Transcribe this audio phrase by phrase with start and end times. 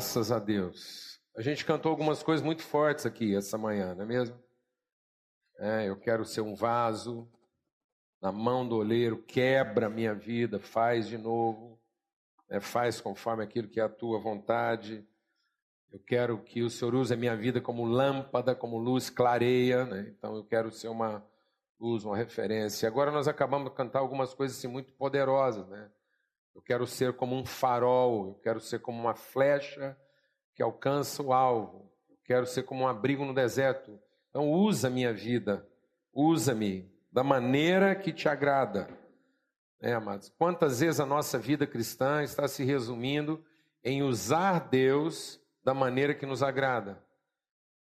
[0.00, 1.20] Graças a Deus.
[1.36, 4.42] A gente cantou algumas coisas muito fortes aqui essa manhã, não é mesmo?
[5.58, 7.30] É, eu quero ser um vaso
[8.18, 11.78] na mão do oleiro, quebra a minha vida, faz de novo,
[12.48, 15.06] né, faz conforme aquilo que é a tua vontade.
[15.92, 20.06] Eu quero que o Senhor use a minha vida como lâmpada, como luz clareia, né?
[20.16, 21.22] então eu quero ser uma
[21.78, 22.88] luz, uma referência.
[22.88, 25.90] Agora nós acabamos de cantar algumas coisas assim, muito poderosas, né?
[26.54, 29.96] Eu quero ser como um farol, eu quero ser como uma flecha
[30.54, 31.90] que alcança o alvo.
[32.08, 33.98] Eu quero ser como um abrigo no deserto.
[34.28, 35.66] Então usa a minha vida,
[36.12, 38.88] usa-me da maneira que te agrada.
[39.80, 43.42] É, amados, quantas vezes a nossa vida cristã está se resumindo
[43.82, 47.02] em usar Deus da maneira que nos agrada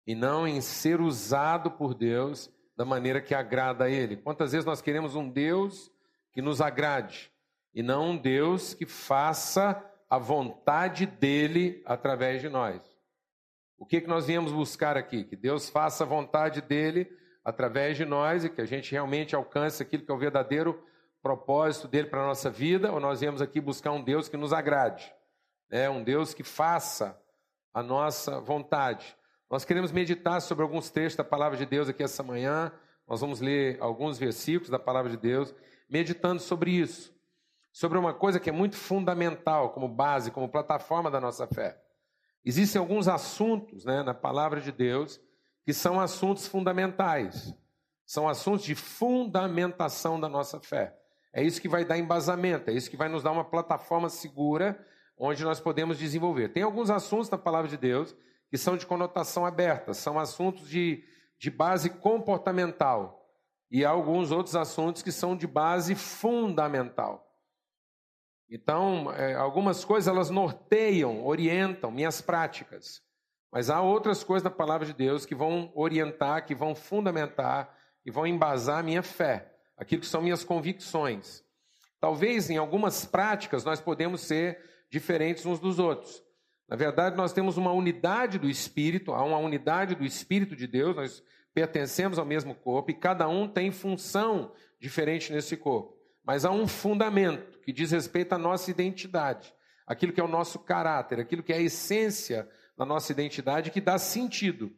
[0.05, 4.17] e não em ser usado por Deus da maneira que agrada a Ele.
[4.17, 5.91] Quantas vezes nós queremos um Deus
[6.31, 7.32] que nos agrade
[7.73, 12.81] e não um Deus que faça a vontade dele através de nós.
[13.77, 15.23] O que, que nós viemos buscar aqui?
[15.23, 17.11] Que Deus faça a vontade dele
[17.43, 20.81] através de nós e que a gente realmente alcance aquilo que é o verdadeiro
[21.21, 24.53] propósito dele para a nossa vida, ou nós viemos aqui buscar um Deus que nos
[24.53, 25.11] agrade,
[25.69, 25.89] né?
[25.89, 27.19] um Deus que faça
[27.73, 29.17] a nossa vontade.
[29.49, 32.71] Nós queremos meditar sobre alguns trechos da palavra de Deus aqui essa manhã,
[33.07, 35.53] nós vamos ler alguns versículos da palavra de Deus,
[35.89, 37.12] meditando sobre isso
[37.73, 41.81] sobre uma coisa que é muito fundamental como base, como plataforma da nossa fé.
[42.45, 45.19] Existem alguns assuntos né, na palavra de Deus
[45.65, 47.55] que são assuntos fundamentais,
[48.05, 50.95] são assuntos de fundamentação da nossa fé.
[51.33, 54.79] É isso que vai dar embasamento, é isso que vai nos dar uma plataforma segura
[55.17, 56.49] onde nós podemos desenvolver.
[56.49, 58.15] Tem alguns assuntos na palavra de Deus
[58.51, 61.03] que são de conotação aberta, são assuntos de,
[61.39, 63.27] de base comportamental,
[63.71, 67.32] e há alguns outros assuntos que são de base fundamental.
[68.49, 73.01] Então, é, algumas coisas elas norteiam, orientam minhas práticas.
[73.51, 78.11] Mas há outras coisas da palavra de Deus que vão orientar, que vão fundamentar e
[78.11, 81.43] vão embasar a minha fé, aquilo que são minhas convicções.
[81.99, 84.59] Talvez em algumas práticas nós podemos ser
[84.89, 86.23] diferentes uns dos outros.
[86.67, 90.95] Na verdade, nós temos uma unidade do Espírito, há uma unidade do Espírito de Deus,
[90.95, 95.95] nós pertencemos ao mesmo corpo e cada um tem função diferente nesse corpo.
[96.23, 99.53] Mas há um fundamento que diz respeito à nossa identidade,
[99.85, 102.47] aquilo que é o nosso caráter, aquilo que é a essência
[102.77, 104.71] da nossa identidade que dá sentido.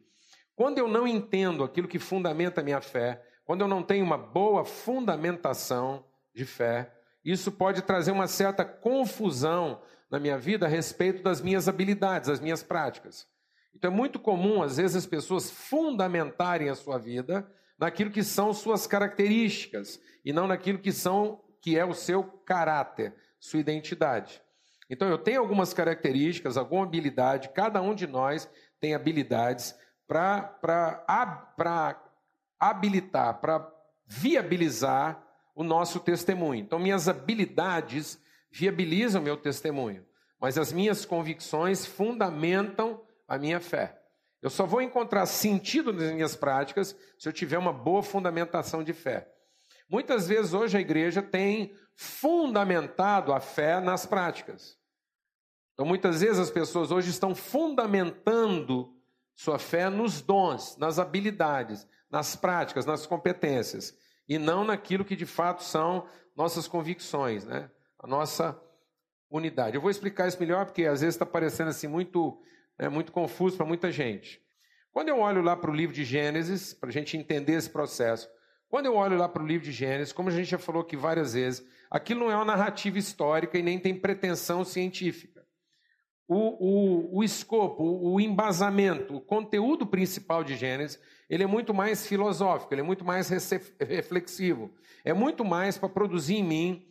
[0.54, 4.18] Quando eu não entendo aquilo que fundamenta a minha fé, quando eu não tenho uma
[4.18, 6.92] boa fundamentação de fé,
[7.24, 9.80] isso pode trazer uma certa confusão
[10.10, 13.26] na minha vida a respeito das minhas habilidades, das minhas práticas.
[13.74, 17.48] Então é muito comum, às vezes, as pessoas fundamentarem a sua vida
[17.78, 23.14] naquilo que são suas características e não naquilo que são que é o seu caráter,
[23.40, 24.40] sua identidade.
[24.88, 28.48] Então eu tenho algumas características, alguma habilidade, cada um de nós
[28.78, 29.74] tem habilidades
[30.06, 31.04] para
[32.58, 33.68] habilitar, para
[34.06, 35.20] viabilizar
[35.54, 36.60] o nosso testemunho.
[36.60, 40.06] Então minhas habilidades viabilizam meu testemunho,
[40.40, 44.00] mas as minhas convicções fundamentam a minha fé.
[44.42, 48.92] Eu só vou encontrar sentido nas minhas práticas se eu tiver uma boa fundamentação de
[48.92, 49.28] fé.
[49.88, 54.76] Muitas vezes hoje a igreja tem fundamentado a fé nas práticas.
[55.72, 58.94] Então muitas vezes as pessoas hoje estão fundamentando
[59.34, 63.94] sua fé nos dons, nas habilidades, nas práticas, nas competências,
[64.28, 67.70] e não naquilo que de fato são nossas convicções, né?
[67.98, 68.58] a nossa
[69.30, 69.76] unidade.
[69.76, 72.40] Eu vou explicar isso melhor porque às vezes está parecendo assim muito
[72.78, 74.40] é muito confuso para muita gente.
[74.92, 78.28] Quando eu olho lá para o livro de Gênesis, para a gente entender esse processo,
[78.68, 80.96] quando eu olho lá para o livro de Gênesis, como a gente já falou aqui
[80.96, 85.44] várias vezes, aquilo não é uma narrativa histórica e nem tem pretensão científica.
[86.28, 90.98] O, o, o escopo, o, embasamento, o conteúdo principal de Gênesis,
[91.30, 93.30] ele é muito mais filosófico, ele é muito mais
[93.78, 94.74] reflexivo,
[95.04, 96.86] é muito mais para produzir em mim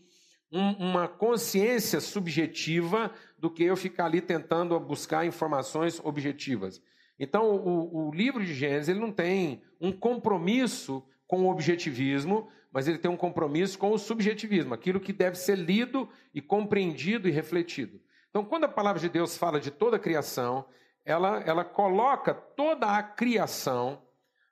[0.52, 6.82] um, uma consciência subjetiva do que eu ficar ali tentando buscar informações objetivas.
[7.20, 12.88] Então, o, o livro de Gênesis ele não tem um compromisso com o objetivismo, mas
[12.88, 17.32] ele tem um compromisso com o subjetivismo, aquilo que deve ser lido e compreendido e
[17.32, 18.02] refletido.
[18.30, 20.66] Então, quando a palavra de Deus fala de toda a criação,
[21.06, 24.02] ela, ela coloca toda a criação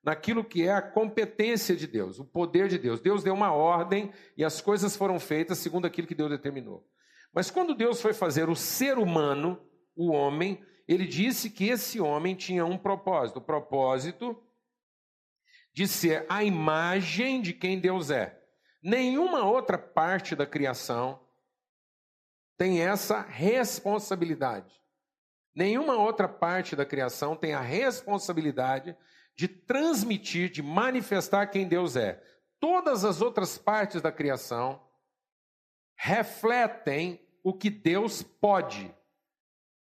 [0.02, 3.00] naquilo que é a competência de Deus, o poder de Deus.
[3.00, 6.86] Deus deu uma ordem e as coisas foram feitas segundo aquilo que Deus determinou.
[7.34, 9.60] Mas quando Deus foi fazer o ser humano,
[9.96, 13.38] o homem, ele disse que esse homem tinha um propósito.
[13.38, 14.42] O propósito
[15.74, 18.40] de ser a imagem de quem Deus é.
[18.82, 21.20] Nenhuma outra parte da criação
[22.58, 24.72] tem essa responsabilidade.
[25.56, 28.96] Nenhuma outra parte da criação tem a responsabilidade
[29.36, 32.22] de transmitir, de manifestar quem Deus é.
[32.60, 34.84] Todas as outras partes da criação
[35.96, 38.94] refletem o que Deus pode.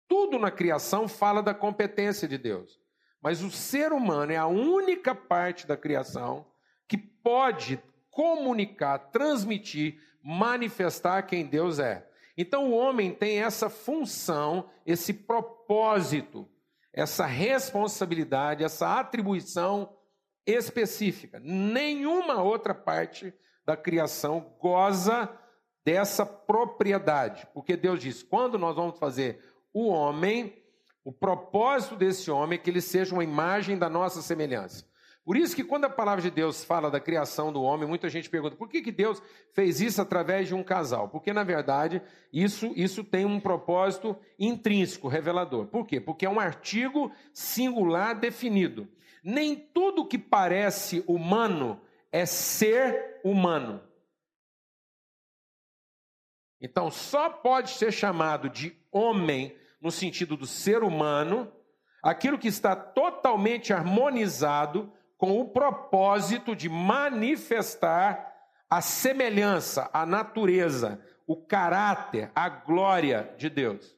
[0.08, 2.80] Tudo na criação fala da competência de Deus.
[3.22, 6.46] Mas o ser humano é a única parte da criação
[6.88, 7.82] que pode
[8.12, 12.08] comunicar, transmitir, manifestar quem Deus é.
[12.38, 16.48] Então o homem tem essa função, esse propósito,
[16.94, 19.96] essa responsabilidade, essa atribuição
[20.46, 21.40] específica.
[21.40, 23.34] Nenhuma outra parte
[23.66, 25.28] da criação goza
[25.86, 29.40] dessa propriedade, porque Deus diz: quando nós vamos fazer
[29.72, 30.62] o homem,
[31.04, 34.84] o propósito desse homem é que ele seja uma imagem da nossa semelhança.
[35.24, 38.30] Por isso que quando a palavra de Deus fala da criação do homem, muita gente
[38.30, 39.22] pergunta: por que, que Deus
[39.54, 41.10] fez isso através de um casal?
[41.10, 42.02] Porque, na verdade,
[42.34, 45.68] isso, isso tem um propósito intrínseco, revelador.
[45.68, 46.00] Por quê?
[46.00, 48.88] Porque é um artigo singular definido.
[49.24, 53.82] Nem tudo que parece humano é ser humano.
[56.62, 61.52] Então, só pode ser chamado de homem, no sentido do ser humano,
[62.02, 68.34] aquilo que está totalmente harmonizado com o propósito de manifestar
[68.70, 73.96] a semelhança, a natureza, o caráter, a glória de Deus.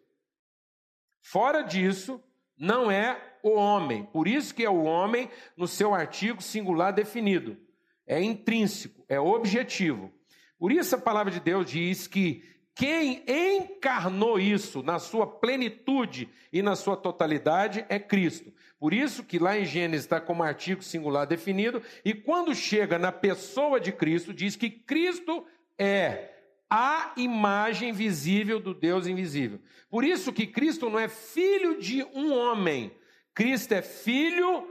[1.22, 2.24] Fora disso,
[2.58, 4.06] não é o homem.
[4.06, 7.58] Por isso que é o homem no seu artigo singular definido.
[8.06, 10.12] É intrínseco, é objetivo.
[10.60, 12.44] Por isso a palavra de Deus diz que
[12.74, 18.54] quem encarnou isso na sua plenitude e na sua totalidade é Cristo.
[18.80, 23.12] Por isso que lá em Gênesis está como artigo singular definido, e quando chega na
[23.12, 25.46] pessoa de Cristo, diz que Cristo
[25.78, 26.34] é
[26.70, 29.60] a imagem visível do Deus invisível.
[29.90, 32.92] Por isso que Cristo não é filho de um homem,
[33.34, 34.68] Cristo é filho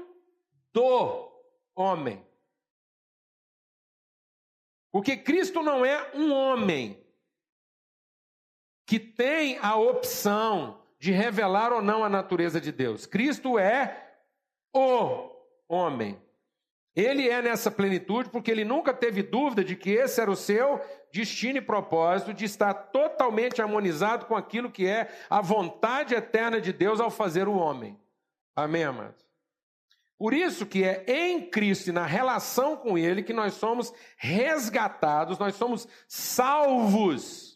[0.73, 1.29] do
[1.75, 2.26] homem.
[4.97, 6.99] Porque Cristo não é um homem,
[8.87, 13.05] que tem a opção de revelar ou não a natureza de Deus.
[13.05, 14.15] Cristo é
[14.75, 15.31] o
[15.69, 16.19] homem.
[16.95, 20.81] Ele é nessa plenitude porque ele nunca teve dúvida de que esse era o seu
[21.13, 26.73] destino e propósito de estar totalmente harmonizado com aquilo que é a vontade eterna de
[26.73, 28.01] Deus ao fazer o homem.
[28.57, 29.26] Amém, amados?
[30.19, 35.39] Por isso que é em Cristo e na relação com Ele que nós somos resgatados,
[35.39, 37.56] nós somos salvos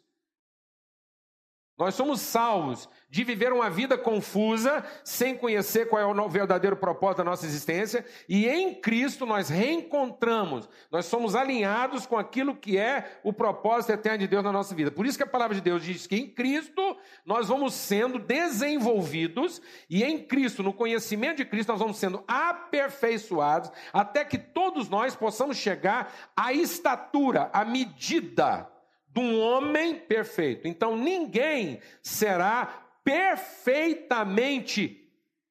[1.80, 7.18] nós somos salvos de viver uma vida confusa, sem conhecer qual é o verdadeiro propósito
[7.18, 13.18] da nossa existência, e em Cristo nós reencontramos, nós somos alinhados com aquilo que é
[13.24, 14.90] o propósito eterno de Deus na nossa vida.
[14.90, 19.62] Por isso que a palavra de Deus diz que em Cristo nós vamos sendo desenvolvidos,
[19.88, 25.16] e em Cristo, no conhecimento de Cristo, nós vamos sendo aperfeiçoados, até que todos nós
[25.16, 28.68] possamos chegar à estatura, à medida
[29.12, 30.68] de um homem perfeito.
[30.68, 32.66] Então ninguém será
[33.04, 35.08] perfeitamente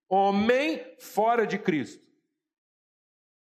[0.08, 2.04] homem fora de Cristo.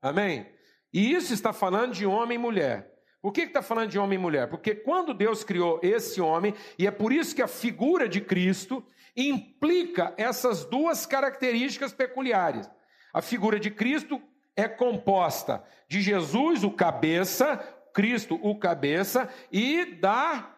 [0.02, 0.46] Amém?
[0.92, 2.94] E isso está falando de homem e mulher.
[3.20, 4.48] Por que está falando de homem e mulher?
[4.48, 8.84] Porque quando Deus criou esse homem, e é por isso que a figura de Cristo
[9.16, 12.70] implica essas duas características peculiares.
[13.12, 14.22] A figura de Cristo
[14.54, 17.58] é composta de Jesus, o cabeça,
[17.98, 20.56] Cristo, o cabeça, e da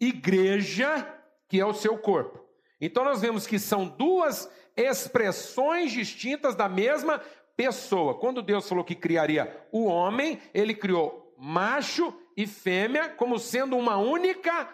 [0.00, 1.06] igreja,
[1.48, 2.44] que é o seu corpo.
[2.80, 7.20] Então nós vemos que são duas expressões distintas da mesma
[7.56, 8.18] pessoa.
[8.18, 13.98] Quando Deus falou que criaria o homem, ele criou macho e fêmea como sendo uma
[13.98, 14.68] única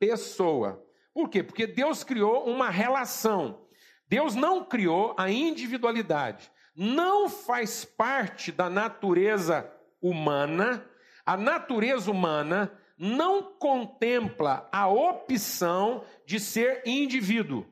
[0.00, 0.84] pessoa.
[1.14, 1.44] Por quê?
[1.44, 3.68] Porque Deus criou uma relação.
[4.08, 6.50] Deus não criou a individualidade.
[6.74, 9.72] Não faz parte da natureza
[10.02, 10.89] humana
[11.30, 17.64] a natureza humana não contempla a opção de ser indivíduo.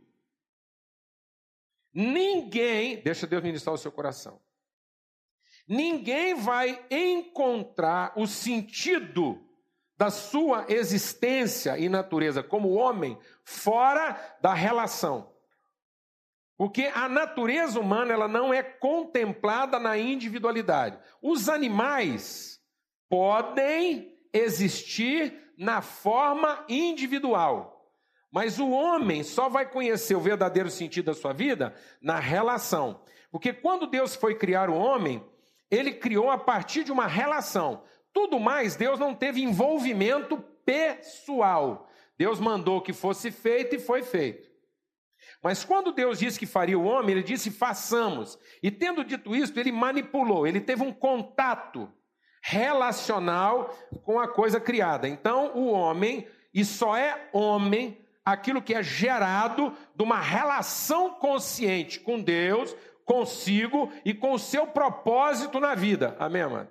[1.93, 4.41] Ninguém, deixa Deus ministrar o seu coração.
[5.67, 9.45] Ninguém vai encontrar o sentido
[9.97, 15.35] da sua existência e natureza como homem fora da relação.
[16.57, 20.97] Porque a natureza humana ela não é contemplada na individualidade.
[21.21, 22.58] Os animais
[23.09, 27.79] podem existir na forma individual.
[28.31, 33.01] Mas o homem só vai conhecer o verdadeiro sentido da sua vida na relação.
[33.31, 35.25] Porque quando Deus foi criar o homem,
[35.71, 37.83] ele criou a partir de uma relação.
[38.13, 41.89] Tudo mais, Deus não teve envolvimento pessoal.
[42.17, 44.49] Deus mandou que fosse feito e foi feito.
[45.43, 48.39] Mas quando Deus disse que faria o homem, ele disse façamos.
[48.63, 51.93] E tendo dito isso, ele manipulou, ele teve um contato
[52.49, 55.07] relacional com a coisa criada.
[55.07, 62.01] Então, o homem, e só é homem aquilo que é gerado de uma relação consciente
[62.01, 62.75] com Deus,
[63.05, 66.17] consigo e com o seu propósito na vida.
[66.19, 66.69] Amém, mano?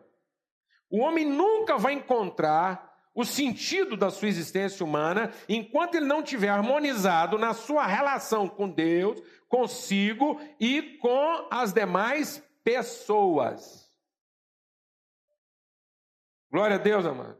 [0.89, 6.49] O homem nunca vai encontrar o sentido da sua existência humana enquanto ele não tiver
[6.49, 13.86] harmonizado na sua relação com Deus, consigo e com as demais pessoas.
[16.57, 17.37] Glória a Deus, amado.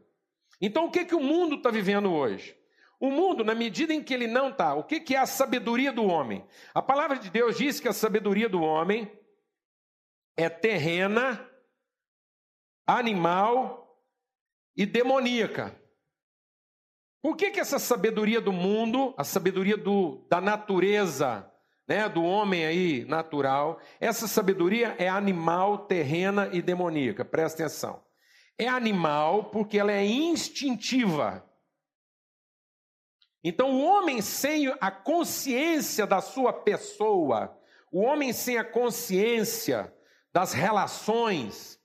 [0.60, 2.56] Então, o que, que o mundo está vivendo hoje?
[3.00, 5.90] O mundo, na medida em que ele não está, o que, que é a sabedoria
[5.90, 6.46] do homem?
[6.72, 9.10] A palavra de Deus diz que a sabedoria do homem
[10.36, 11.44] é terrena,
[12.86, 14.00] animal
[14.76, 15.76] e demoníaca.
[17.20, 21.52] Por que, que essa sabedoria do mundo, a sabedoria do, da natureza,
[21.88, 27.24] né, do homem aí natural, essa sabedoria é animal, terrena e demoníaca?
[27.24, 28.06] Presta atenção.
[28.58, 31.48] É animal porque ela é instintiva.
[33.42, 37.56] Então, o homem sem a consciência da sua pessoa,
[37.90, 39.94] o homem sem a consciência
[40.32, 41.78] das relações,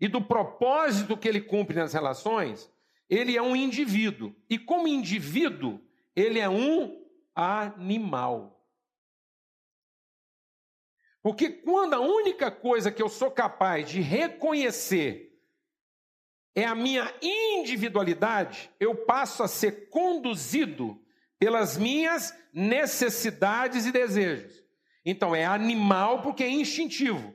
[0.00, 2.70] e do propósito que ele cumpre nas relações,
[3.08, 4.34] ele é um indivíduo.
[4.48, 5.80] E como indivíduo,
[6.14, 7.04] ele é um
[7.34, 8.52] animal.
[11.22, 15.25] Porque quando a única coisa que eu sou capaz de reconhecer
[16.56, 20.98] é a minha individualidade, eu passo a ser conduzido
[21.38, 24.64] pelas minhas necessidades e desejos.
[25.04, 27.34] Então é animal porque é instintivo.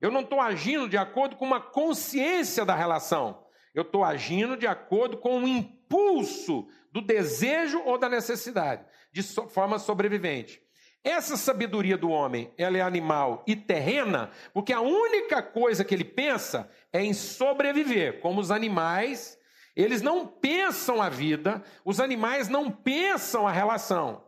[0.00, 3.44] Eu não estou agindo de acordo com uma consciência da relação.
[3.74, 9.78] Eu estou agindo de acordo com o impulso do desejo ou da necessidade, de forma
[9.78, 10.62] sobrevivente.
[11.06, 16.02] Essa sabedoria do homem, ela é animal e terrena, porque a única coisa que ele
[16.02, 19.38] pensa é em sobreviver, como os animais,
[19.76, 24.26] eles não pensam a vida, os animais não pensam a relação.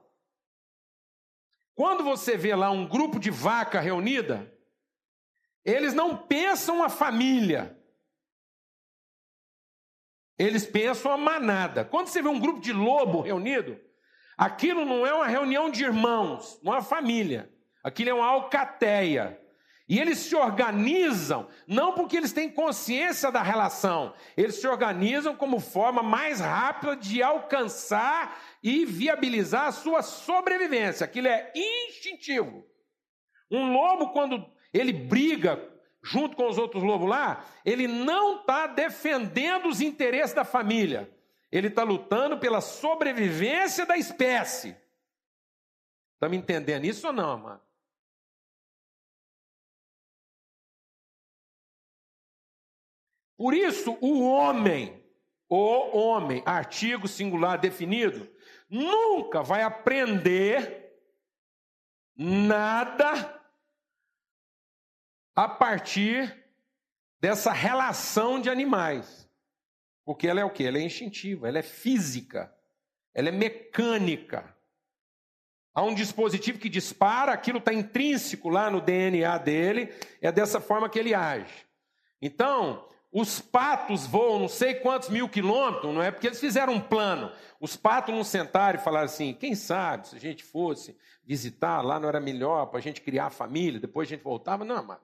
[1.75, 4.57] Quando você vê lá um grupo de vaca reunida,
[5.65, 7.77] eles não pensam a família.
[10.39, 11.85] Eles pensam a manada.
[11.85, 13.81] Quando você vê um grupo de lobo reunido,
[14.39, 17.53] aquilo não é uma reunião de irmãos, não é uma família.
[17.83, 19.39] Aquilo é uma alcateia.
[19.89, 25.59] E eles se organizam, não porque eles têm consciência da relação, eles se organizam como
[25.59, 31.05] forma mais rápida de alcançar e viabilizar a sua sobrevivência.
[31.05, 32.67] Aquilo é instintivo.
[33.51, 35.59] Um lobo, quando ele briga
[36.03, 41.11] junto com os outros lobos lá, ele não está defendendo os interesses da família.
[41.51, 44.77] Ele está lutando pela sobrevivência da espécie.
[46.15, 47.69] Está me entendendo isso ou não, amado?
[53.37, 55.01] Por isso, o homem,
[55.49, 58.29] o homem, artigo singular definido,
[58.69, 60.93] nunca vai aprender
[62.17, 63.41] nada
[65.37, 66.45] a partir
[67.21, 69.28] dessa relação de animais.
[70.09, 70.65] Porque ela é o que?
[70.65, 72.51] Ela é instintiva, ela é física,
[73.13, 74.57] ela é mecânica.
[75.75, 80.89] Há um dispositivo que dispara, aquilo está intrínseco lá no DNA dele, é dessa forma
[80.89, 81.67] que ele age.
[82.23, 86.81] Então, os patos voam não sei quantos mil quilômetros, não é porque eles fizeram um
[86.81, 87.31] plano.
[87.61, 92.01] Os patos não sentaram e falaram assim: quem sabe se a gente fosse visitar lá
[92.01, 94.65] não era melhor para a gente criar a família, depois a gente voltava.
[94.65, 95.01] Não, mano.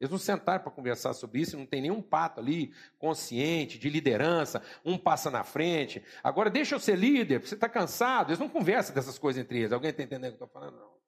[0.00, 4.62] Eles não sentaram para conversar sobre isso, não tem nenhum pato ali consciente, de liderança,
[4.84, 6.02] um passa na frente.
[6.22, 8.30] Agora deixa eu ser líder, você está cansado.
[8.30, 9.72] Eles não conversam dessas coisas entre eles.
[9.72, 10.78] Alguém está entendendo o que eu estou falando?
[10.78, 10.98] Não.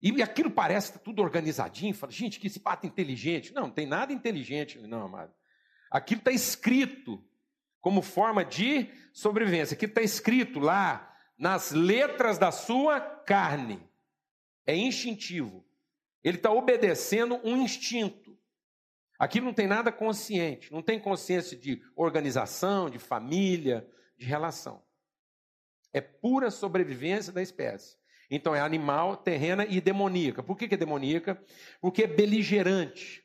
[0.00, 1.94] E aquilo parece tá tudo organizadinho.
[1.94, 3.52] Fala, gente, que esse pato inteligente.
[3.52, 5.32] Não, não tem nada inteligente, não, amado.
[5.90, 7.24] Aquilo está escrito
[7.80, 9.74] como forma de sobrevivência.
[9.74, 13.80] Aquilo está escrito lá nas letras da sua carne.
[14.66, 15.64] É instintivo.
[16.22, 18.36] Ele está obedecendo um instinto.
[19.18, 24.84] Aqui não tem nada consciente, não tem consciência de organização, de família, de relação.
[25.92, 27.96] É pura sobrevivência da espécie.
[28.30, 30.42] Então é animal, terrena e demoníaca.
[30.42, 31.42] Por que, que é demoníaca?
[31.80, 33.24] Porque é beligerante.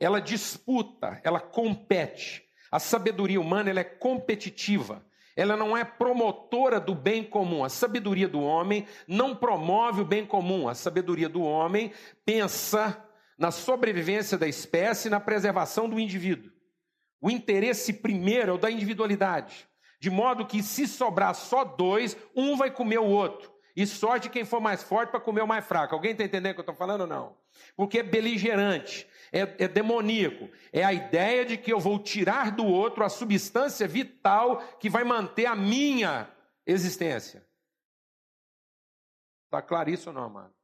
[0.00, 2.44] Ela disputa, ela compete.
[2.70, 7.62] A sabedoria humana ela é competitiva ela não é promotora do bem comum.
[7.62, 10.66] A sabedoria do homem não promove o bem comum.
[10.66, 11.92] A sabedoria do homem
[12.24, 13.04] pensa
[13.38, 16.50] na sobrevivência da espécie e na preservação do indivíduo.
[17.20, 19.68] O interesse primeiro é o da individualidade.
[20.00, 23.55] De modo que, se sobrar só dois, um vai comer o outro.
[23.76, 25.94] E sorte quem for mais forte para comer o mais fraco.
[25.94, 27.36] Alguém está entendendo o que eu estou falando ou não?
[27.76, 30.48] Porque é beligerante, é, é demoníaco.
[30.72, 35.04] É a ideia de que eu vou tirar do outro a substância vital que vai
[35.04, 36.26] manter a minha
[36.64, 37.46] existência.
[39.44, 40.54] Está claro isso ou não, amado?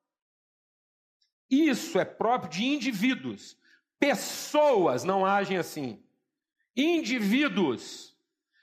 [1.51, 3.59] Isso é próprio de indivíduos.
[4.01, 6.03] Pessoas não agem assim.
[6.75, 8.17] Indivíduos,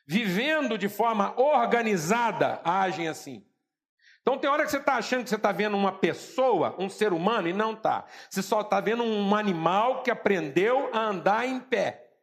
[0.08, 3.46] vivendo de forma organizada, agem assim.
[4.30, 7.14] Então tem hora que você está achando que você está vendo uma pessoa, um ser
[7.14, 8.06] humano, e não está.
[8.30, 12.14] Você só está vendo um animal que aprendeu a andar em pé.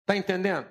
[0.00, 0.68] Está entendendo?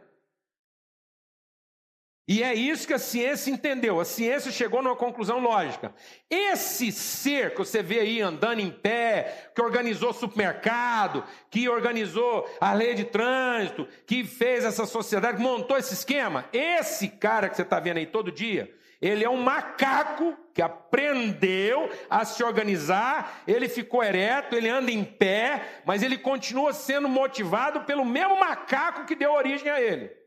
[2.32, 4.00] E é isso que a ciência entendeu.
[4.00, 5.94] A ciência chegou numa conclusão lógica.
[6.30, 12.72] Esse ser que você vê aí andando em pé, que organizou supermercado, que organizou a
[12.72, 17.64] lei de trânsito, que fez essa sociedade, que montou esse esquema, esse cara que você
[17.64, 23.68] está vendo aí todo dia, ele é um macaco que aprendeu a se organizar, ele
[23.68, 29.16] ficou ereto, ele anda em pé, mas ele continua sendo motivado pelo mesmo macaco que
[29.16, 30.21] deu origem a ele.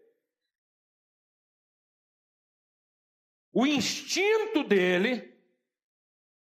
[3.54, 5.32] O instinto dele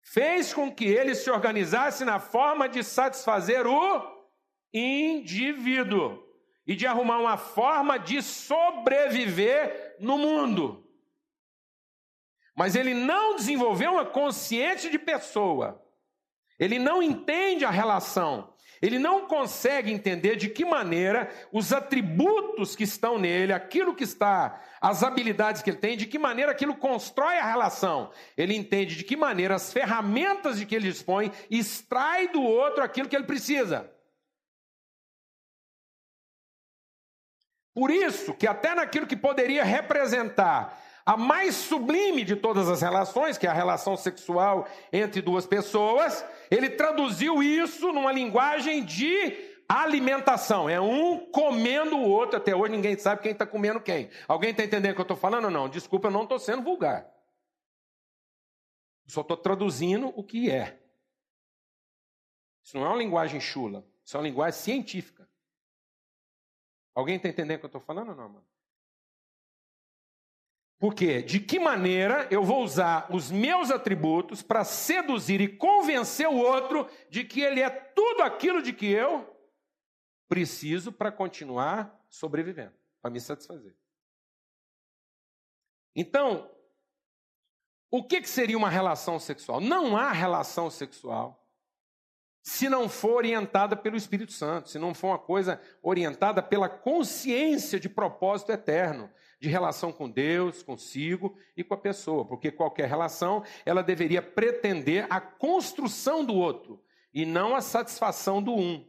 [0.00, 4.26] fez com que ele se organizasse na forma de satisfazer o
[4.72, 6.26] indivíduo
[6.66, 10.88] e de arrumar uma forma de sobreviver no mundo.
[12.56, 15.84] Mas ele não desenvolveu uma consciência de pessoa.
[16.58, 18.55] Ele não entende a relação.
[18.80, 24.60] Ele não consegue entender de que maneira os atributos que estão nele, aquilo que está,
[24.80, 28.10] as habilidades que ele tem, de que maneira aquilo constrói a relação.
[28.36, 33.08] Ele entende de que maneira as ferramentas de que ele dispõe extrai do outro aquilo
[33.08, 33.90] que ele precisa.
[37.74, 43.38] Por isso que até naquilo que poderia representar a mais sublime de todas as relações,
[43.38, 50.68] que é a relação sexual entre duas pessoas, ele traduziu isso numa linguagem de alimentação.
[50.68, 52.36] É um comendo o outro.
[52.36, 54.10] Até hoje ninguém sabe quem está comendo quem.
[54.28, 55.68] Alguém está entendendo o que eu estou falando ou não?
[55.68, 57.10] Desculpa, eu não estou sendo vulgar.
[59.06, 60.78] Só estou traduzindo o que é.
[62.62, 63.86] Isso não é uma linguagem chula.
[64.04, 65.28] Isso é uma linguagem científica.
[66.94, 68.46] Alguém está entendendo o que eu estou falando ou não, mano?
[70.78, 76.36] Porque de que maneira eu vou usar os meus atributos para seduzir e convencer o
[76.36, 79.34] outro de que ele é tudo aquilo de que eu
[80.28, 83.74] preciso para continuar sobrevivendo, para me satisfazer.
[85.94, 86.50] Então,
[87.90, 89.60] o que, que seria uma relação sexual?
[89.60, 91.42] Não há relação sexual
[92.46, 97.80] se não for orientada pelo Espírito Santo, se não for uma coisa orientada pela consciência
[97.80, 103.44] de propósito eterno, de relação com Deus, consigo e com a pessoa, porque qualquer relação,
[103.64, 108.86] ela deveria pretender a construção do outro e não a satisfação do um.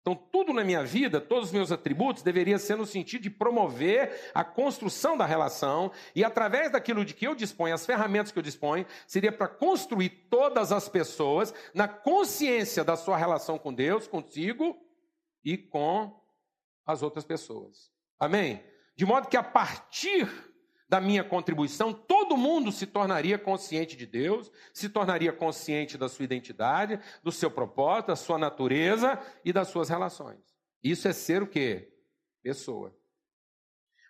[0.00, 4.30] Então, tudo na minha vida, todos os meus atributos, deveria ser no sentido de promover
[4.32, 8.42] a construção da relação, e através daquilo de que eu disponho, as ferramentas que eu
[8.42, 14.78] disponho, seria para construir todas as pessoas na consciência da sua relação com Deus, consigo
[15.44, 16.18] e com
[16.86, 17.92] as outras pessoas.
[18.18, 18.64] Amém?
[18.98, 20.28] De modo que a partir
[20.88, 26.24] da minha contribuição, todo mundo se tornaria consciente de Deus, se tornaria consciente da sua
[26.24, 30.40] identidade, do seu propósito, da sua natureza e das suas relações.
[30.82, 31.92] Isso é ser o quê?
[32.42, 32.92] Pessoa.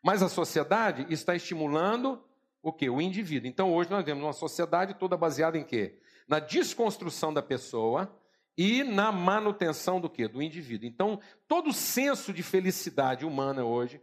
[0.03, 2.25] Mas a sociedade está estimulando
[2.63, 2.89] o quê?
[2.89, 3.47] O indivíduo.
[3.47, 6.01] Então hoje nós temos uma sociedade toda baseada em quê?
[6.27, 8.11] Na desconstrução da pessoa
[8.57, 10.27] e na manutenção do quê?
[10.27, 10.89] Do indivíduo.
[10.89, 14.01] Então, todo senso de felicidade humana hoje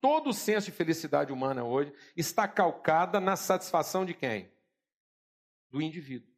[0.00, 4.52] Todo o senso de felicidade humana hoje está calcada na satisfação de quem?
[5.70, 6.32] Do indivíduo.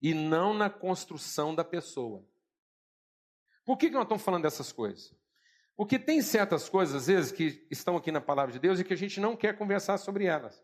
[0.00, 2.26] E não na construção da pessoa.
[3.64, 5.14] Por que, que nós estamos falando dessas coisas?
[5.76, 8.92] Porque tem certas coisas, às vezes, que estão aqui na palavra de Deus e que
[8.92, 10.62] a gente não quer conversar sobre elas.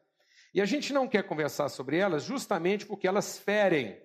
[0.53, 4.03] E a gente não quer conversar sobre elas justamente porque elas ferem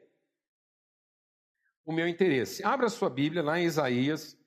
[1.85, 2.63] o meu interesse.
[2.63, 4.37] Abra sua Bíblia lá em Isaías,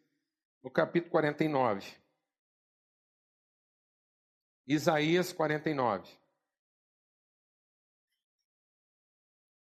[0.63, 2.06] no capítulo 49.
[4.67, 6.11] Isaías 49.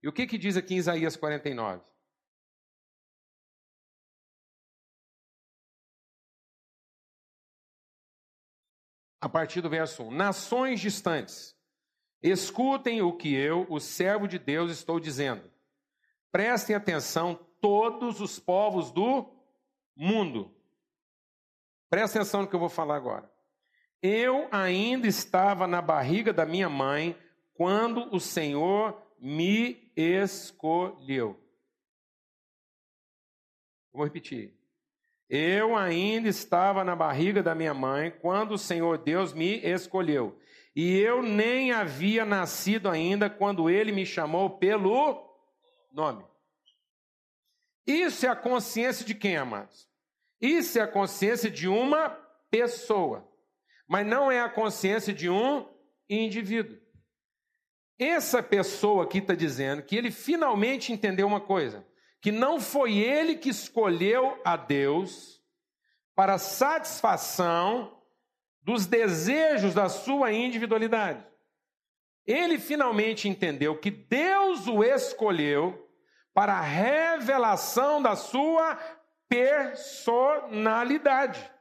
[0.02, 1.82] E o que, que diz aqui em Isaías 49?
[9.20, 11.56] A partir do verso 1: Nações distantes,
[12.20, 15.48] escutem o que eu, o servo de Deus, estou dizendo.
[16.32, 19.32] Prestem atenção, todos os povos do
[19.94, 20.52] mundo.
[21.88, 23.31] Prestem atenção no que eu vou falar agora.
[24.02, 27.16] Eu ainda estava na barriga da minha mãe
[27.54, 31.38] quando o Senhor me escolheu.
[33.92, 34.52] Vou repetir.
[35.28, 40.38] Eu ainda estava na barriga da minha mãe quando o Senhor Deus me escolheu.
[40.74, 45.32] E eu nem havia nascido ainda quando ele me chamou pelo
[45.92, 46.24] nome.
[47.86, 49.88] Isso é a consciência de quem, amados?
[50.40, 52.10] Isso é a consciência de uma
[52.50, 53.26] pessoa,
[53.92, 55.68] mas não é a consciência de um
[56.08, 56.78] indivíduo.
[57.98, 61.86] Essa pessoa aqui está dizendo que ele finalmente entendeu uma coisa:
[62.18, 65.42] que não foi ele que escolheu a Deus
[66.14, 68.00] para satisfação
[68.62, 71.22] dos desejos da sua individualidade.
[72.26, 75.86] Ele finalmente entendeu que Deus o escolheu
[76.32, 78.74] para a revelação da sua
[79.28, 81.52] personalidade.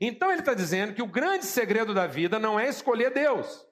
[0.00, 3.66] Então ele está dizendo que o grande segredo da vida não é escolher Deus.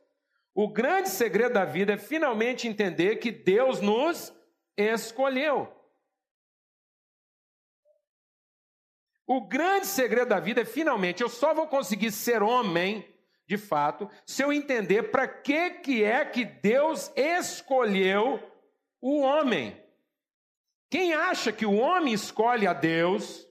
[0.55, 4.33] O grande segredo da vida é finalmente entender que Deus nos
[4.77, 5.73] escolheu.
[9.27, 13.07] O grande segredo da vida é finalmente eu só vou conseguir ser homem,
[13.47, 18.41] de fato, se eu entender para que que é que Deus escolheu
[19.01, 19.81] o homem.
[20.91, 23.49] Quem acha que o homem escolhe a Deus,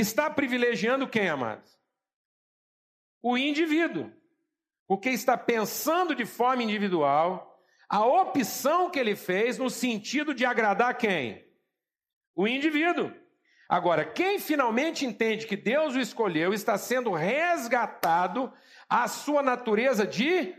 [0.00, 1.78] está privilegiando quem, amados?
[3.22, 4.12] O indivíduo.
[4.86, 7.56] Porque está pensando de forma individual
[7.88, 11.44] a opção que ele fez no sentido de agradar quem?
[12.34, 13.12] O indivíduo.
[13.68, 18.52] Agora, quem finalmente entende que Deus o escolheu está sendo resgatado
[18.88, 20.54] à sua natureza de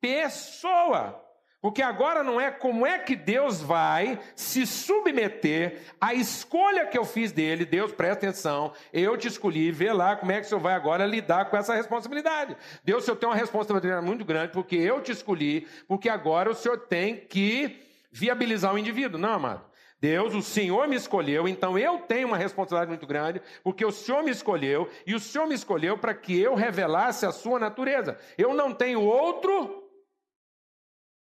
[0.00, 1.24] pessoa.
[1.60, 7.04] Porque agora não é como é que Deus vai se submeter à escolha que eu
[7.04, 7.66] fiz dele.
[7.66, 11.04] Deus, presta atenção, eu te escolhi, vê lá como é que o senhor vai agora
[11.04, 12.56] lidar com essa responsabilidade.
[12.82, 16.54] Deus, o senhor tem uma responsabilidade muito grande, porque eu te escolhi, porque agora o
[16.54, 17.78] senhor tem que
[18.10, 19.20] viabilizar o indivíduo.
[19.20, 19.70] Não, amado.
[20.00, 24.22] Deus, o Senhor me escolheu, então eu tenho uma responsabilidade muito grande, porque o Senhor
[24.22, 28.18] me escolheu, e o Senhor me escolheu para que eu revelasse a sua natureza.
[28.38, 29.79] Eu não tenho outro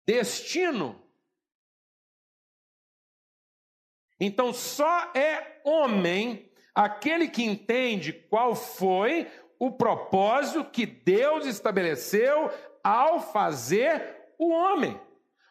[0.09, 0.99] destino.
[4.19, 9.27] Então só é homem aquele que entende qual foi
[9.59, 12.49] o propósito que Deus estabeleceu
[12.83, 14.99] ao fazer o homem.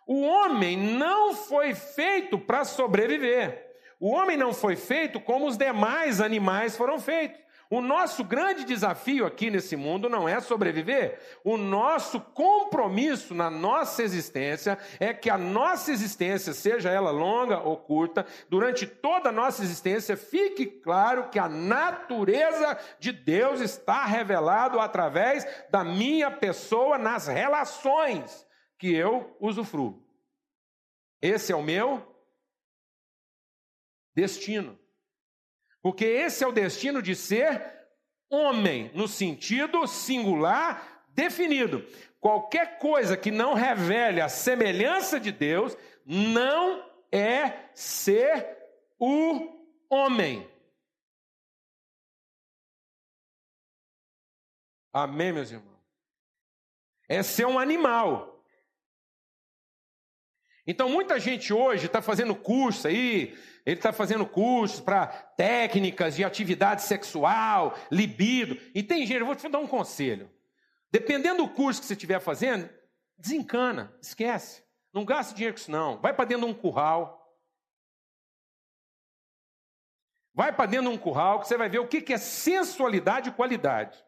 [0.08, 3.64] O homem não foi feito para sobreviver.
[4.00, 7.40] O homem não foi feito como os demais animais foram feitos.
[7.70, 11.20] O nosso grande desafio aqui nesse mundo não é sobreviver.
[11.44, 17.76] O nosso compromisso na nossa existência é que a nossa existência, seja ela longa ou
[17.76, 24.80] curta, durante toda a nossa existência, fique claro que a natureza de Deus está revelado
[24.80, 28.46] através da minha pessoa nas relações
[28.78, 30.02] que eu usufruo.
[31.20, 32.16] Esse é o meu
[34.14, 34.77] destino.
[35.82, 37.78] Porque esse é o destino de ser
[38.30, 41.86] homem, no sentido singular definido.
[42.20, 48.56] Qualquer coisa que não revele a semelhança de Deus não é ser
[48.98, 50.48] o homem.
[54.92, 55.78] Amém, meus irmãos?
[57.08, 58.37] É ser um animal.
[60.70, 66.22] Então, muita gente hoje está fazendo curso aí, ele está fazendo cursos para técnicas de
[66.22, 68.60] atividade sexual, libido.
[68.74, 70.30] E tem gente, eu vou te dar um conselho.
[70.92, 72.68] Dependendo do curso que você estiver fazendo,
[73.16, 74.62] desencana, esquece.
[74.92, 76.02] Não gasta dinheiro com isso, não.
[76.02, 77.34] Vai para dentro de um curral.
[80.34, 83.32] Vai para dentro de um curral que você vai ver o que é sensualidade e
[83.32, 84.04] qualidade.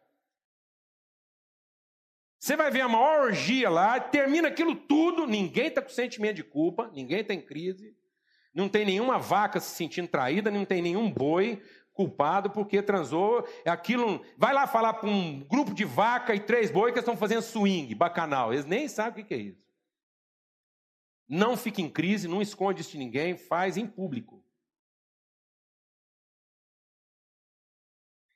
[2.41, 6.43] Você vai ver a maior orgia lá, termina aquilo tudo, ninguém está com sentimento de
[6.43, 7.95] culpa, ninguém tem crise.
[8.51, 11.61] Não tem nenhuma vaca se sentindo traída, não tem nenhum boi
[11.93, 13.47] culpado porque transou.
[13.63, 14.25] É aquilo.
[14.37, 17.93] Vai lá falar para um grupo de vaca e três boi que estão fazendo swing,
[17.93, 18.51] bacanal.
[18.51, 19.63] Eles nem sabem o que é isso.
[21.29, 24.40] Não fica em crise, não esconde isso de ninguém, faz em público.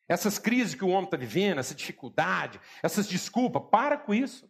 [0.07, 4.49] Essas crises que o homem está vivendo, essa dificuldade, essas desculpas, para com isso.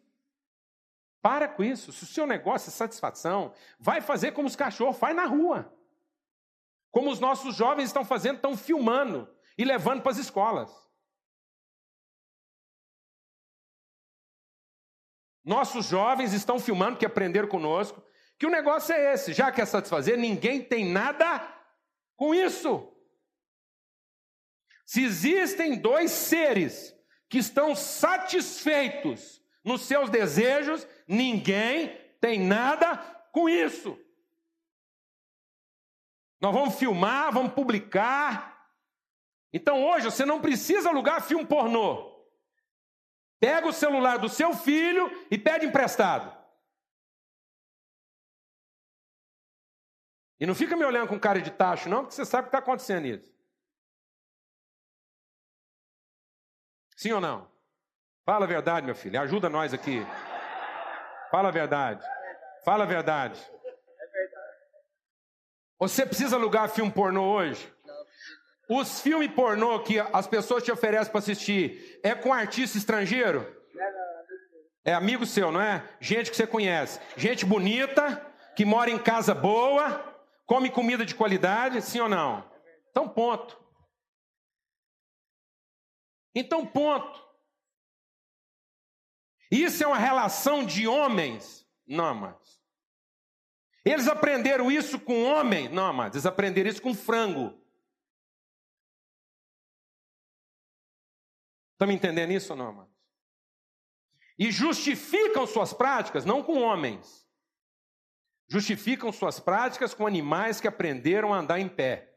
[1.21, 1.91] Para com isso.
[1.91, 5.73] Se o seu negócio é satisfação, vai fazer como os cachorros faz na rua.
[6.91, 10.71] Como os nossos jovens estão fazendo, estão filmando e levando para as escolas.
[15.43, 18.03] Nossos jovens estão filmando, que aprenderam conosco,
[18.37, 19.31] que o negócio é esse.
[19.31, 21.47] Já quer satisfazer, ninguém tem nada
[22.15, 22.94] com isso.
[24.85, 26.95] Se existem dois seres
[27.27, 32.95] que estão satisfeitos nos seus desejos, ninguém tem nada
[33.31, 33.99] com isso.
[36.39, 38.69] Nós vamos filmar, vamos publicar.
[39.51, 42.13] Então hoje você não precisa alugar filme pornô.
[43.39, 46.35] Pega o celular do seu filho e pede emprestado.
[50.39, 52.59] E não fica me olhando com cara de tacho, não, porque você sabe que está
[52.59, 53.34] acontecendo isso.
[57.05, 57.47] Sim ou não?
[58.25, 59.21] Fala a verdade, meu filho.
[59.21, 60.03] Ajuda nós aqui.
[61.29, 62.03] Fala a verdade.
[62.63, 63.39] Fala a verdade.
[65.77, 67.71] Você precisa alugar filme pornô hoje?
[68.67, 73.55] Os filmes pornô que as pessoas te oferecem para assistir é com artista estrangeiro?
[74.83, 75.87] É amigo seu, não é?
[75.99, 76.99] Gente que você conhece.
[77.15, 78.19] Gente bonita,
[78.55, 80.03] que mora em casa boa,
[80.47, 82.43] come comida de qualidade, sim ou não?
[82.89, 83.63] Então, ponto.
[86.35, 87.23] Então, ponto.
[89.49, 91.65] Isso é uma relação de homens?
[91.87, 92.61] Não, amados.
[93.85, 95.69] Eles aprenderam isso com homem?
[95.69, 96.15] Não, amados.
[96.15, 97.57] Eles aprenderam isso com frango.
[101.73, 102.95] Estão me entendendo isso ou não, amados?
[104.37, 107.25] E justificam suas práticas não com homens.
[108.47, 112.14] Justificam suas práticas com animais que aprenderam a andar em pé.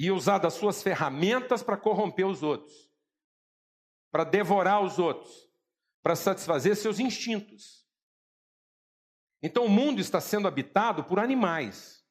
[0.00, 2.90] E usar das suas ferramentas para corromper os outros
[4.10, 5.48] para devorar os outros,
[6.02, 7.86] para satisfazer seus instintos.
[9.42, 12.04] Então o mundo está sendo habitado por animais,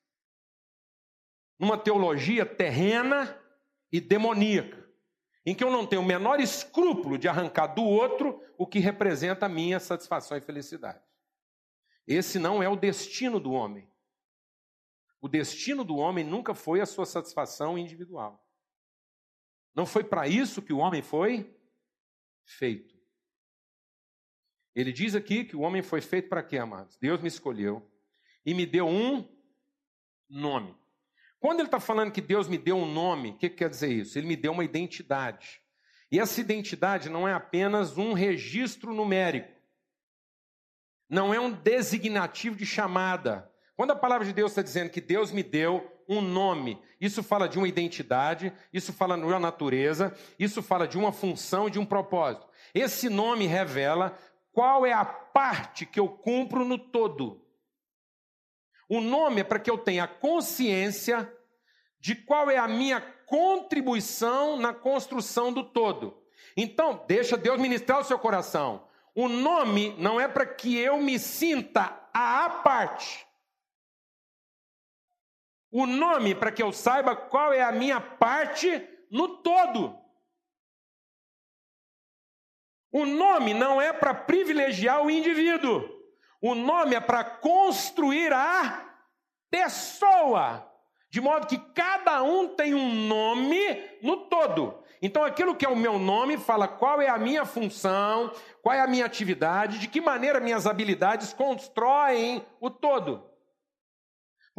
[1.59, 3.37] numa teologia terrena
[3.91, 4.87] e demoníaca,
[5.45, 9.45] em que eu não tenho o menor escrúpulo de arrancar do outro o que representa
[9.45, 11.03] a minha satisfação e felicidade.
[12.07, 13.88] Esse não é o destino do homem.
[15.21, 18.45] O destino do homem nunca foi a sua satisfação individual.
[19.75, 21.55] Não foi para isso que o homem foi
[22.45, 22.97] feito.
[24.75, 26.97] Ele diz aqui que o homem foi feito para quê, amados?
[26.97, 27.85] Deus me escolheu
[28.45, 29.27] e me deu um
[30.29, 30.77] nome.
[31.39, 33.91] Quando ele está falando que Deus me deu um nome, o que, que quer dizer
[33.91, 34.17] isso?
[34.17, 35.61] Ele me deu uma identidade.
[36.11, 39.53] E essa identidade não é apenas um registro numérico,
[41.07, 43.48] não é um designativo de chamada.
[43.79, 46.83] Quando a palavra de Deus está dizendo que Deus me deu um nome.
[46.99, 51.69] Isso fala de uma identidade, isso fala de uma natureza, isso fala de uma função,
[51.69, 52.45] de um propósito.
[52.73, 54.19] Esse nome revela
[54.51, 57.41] qual é a parte que eu cumpro no todo.
[58.89, 61.33] O nome é para que eu tenha consciência
[62.01, 66.21] de qual é a minha contribuição na construção do todo.
[66.57, 68.89] Então, deixa Deus ministrar o seu coração.
[69.15, 73.28] O nome não é para que eu me sinta a parte.
[75.71, 79.97] O nome para que eu saiba qual é a minha parte no todo.
[82.91, 85.87] O nome não é para privilegiar o indivíduo.
[86.41, 88.83] O nome é para construir a
[89.51, 90.65] pessoa.
[91.11, 93.57] De modo que cada um tem um nome
[94.01, 94.83] no todo.
[95.01, 98.81] Então, aquilo que é o meu nome fala qual é a minha função, qual é
[98.81, 103.28] a minha atividade, de que maneira minhas habilidades constroem o todo.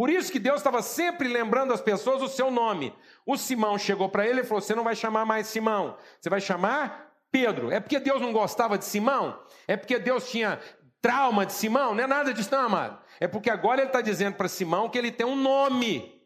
[0.00, 2.96] Por isso que Deus estava sempre lembrando as pessoas o seu nome.
[3.26, 6.40] O Simão chegou para ele e falou: Você não vai chamar mais Simão, você vai
[6.40, 7.70] chamar Pedro.
[7.70, 9.38] É porque Deus não gostava de Simão?
[9.68, 10.58] É porque Deus tinha
[11.02, 11.94] trauma de Simão?
[11.94, 12.98] Não é nada disso, não, amado.
[13.20, 16.18] É porque agora ele está dizendo para Simão que ele tem um nome.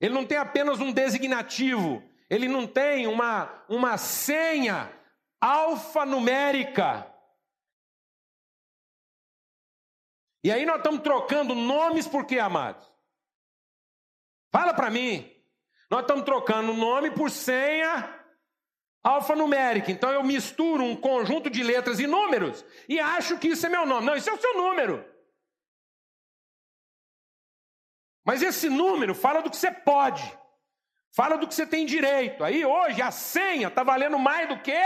[0.00, 2.02] Ele não tem apenas um designativo.
[2.28, 4.90] Ele não tem uma, uma senha
[5.40, 7.06] alfanumérica.
[10.42, 12.90] E aí nós estamos trocando nomes por quê, amados?
[14.50, 15.30] Fala para mim.
[15.90, 18.18] Nós estamos trocando nome por senha
[19.02, 19.90] alfanumérica.
[19.90, 23.84] Então eu misturo um conjunto de letras e números e acho que isso é meu
[23.84, 24.06] nome.
[24.06, 25.04] Não, isso é o seu número.
[28.24, 30.22] Mas esse número fala do que você pode.
[31.12, 32.44] Fala do que você tem direito.
[32.44, 34.80] Aí hoje a senha está valendo mais do que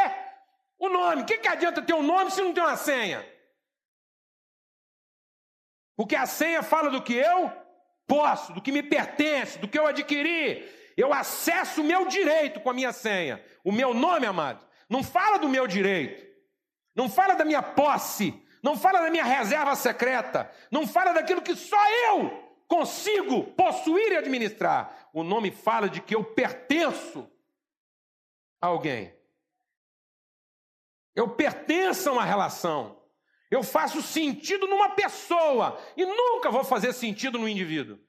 [0.79, 1.23] o nome.
[1.23, 3.34] O que, que adianta ter um nome se não tem uma senha?
[5.97, 7.53] Porque a senha fala do que eu
[8.07, 10.69] posso, do que me pertence, do que eu adquiri.
[10.97, 13.45] Eu acesso o meu direito com a minha senha.
[13.65, 16.25] O meu nome, amado, não fala do meu direito.
[16.95, 18.43] Não fala da minha posse.
[18.63, 20.51] Não fala da minha reserva secreta.
[20.71, 25.09] Não fala daquilo que só eu consigo possuir e administrar.
[25.13, 27.31] O nome fala de que eu pertenço
[28.61, 29.15] a alguém.
[31.15, 33.04] Eu pertenço a uma relação.
[33.55, 38.01] Eu faço sentido numa pessoa e nunca vou fazer sentido no indivíduo.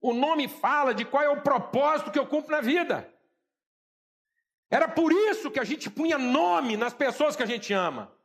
[0.00, 3.12] O nome fala de qual é o propósito que eu cumpro na vida.
[4.70, 8.16] Era por isso que a gente punha nome nas pessoas que a gente ama.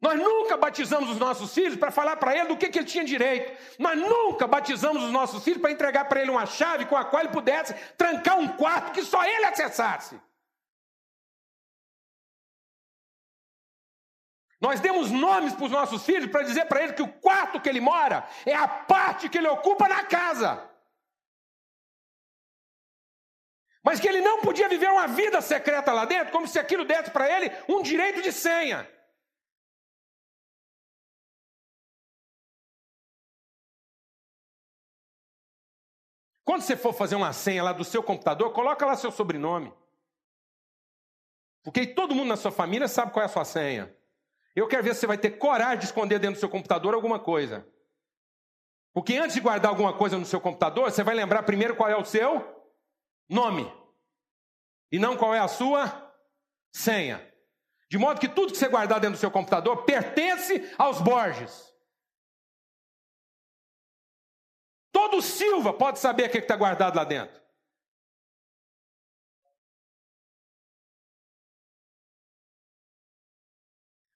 [0.00, 3.04] Nós nunca batizamos os nossos filhos para falar para ele do que, que ele tinha
[3.04, 3.52] direito.
[3.78, 7.24] Nós nunca batizamos os nossos filhos para entregar para ele uma chave com a qual
[7.24, 10.18] ele pudesse trancar um quarto que só ele acessasse.
[14.64, 17.68] Nós demos nomes para os nossos filhos para dizer para ele que o quarto que
[17.68, 20.50] ele mora é a parte que ele ocupa na casa.
[23.82, 27.10] Mas que ele não podia viver uma vida secreta lá dentro, como se aquilo desse
[27.10, 28.90] para ele um direito de senha.
[36.42, 39.70] Quando você for fazer uma senha lá do seu computador, coloca lá seu sobrenome.
[41.62, 43.94] Porque todo mundo na sua família sabe qual é a sua senha.
[44.54, 47.18] Eu quero ver se você vai ter coragem de esconder dentro do seu computador alguma
[47.18, 47.66] coisa.
[48.92, 51.96] Porque antes de guardar alguma coisa no seu computador, você vai lembrar primeiro qual é
[51.96, 52.64] o seu
[53.28, 53.70] nome.
[54.92, 56.14] E não qual é a sua
[56.72, 57.28] senha.
[57.90, 61.74] De modo que tudo que você guardar dentro do seu computador pertence aos Borges.
[64.92, 67.43] Todo Silva pode saber o que está guardado lá dentro.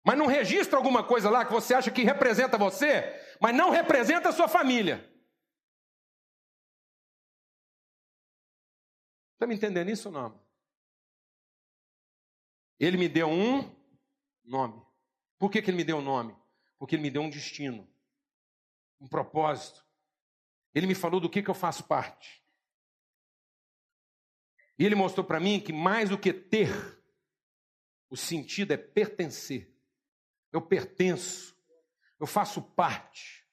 [0.08, 3.02] Mas não registra alguma coisa lá que você acha que representa você,
[3.38, 5.06] mas não representa a sua família.
[9.34, 10.42] Está me entendendo isso ou não?
[12.80, 13.70] Ele me deu um
[14.42, 14.82] nome.
[15.38, 16.34] Por que, que ele me deu um nome?
[16.78, 17.86] Porque ele me deu um destino,
[18.98, 19.86] um propósito.
[20.74, 22.42] Ele me falou do que, que eu faço parte.
[24.78, 26.70] E ele mostrou para mim que mais do que ter,
[28.08, 29.76] o sentido é pertencer
[30.52, 31.56] eu pertenço,
[32.18, 33.46] eu faço parte.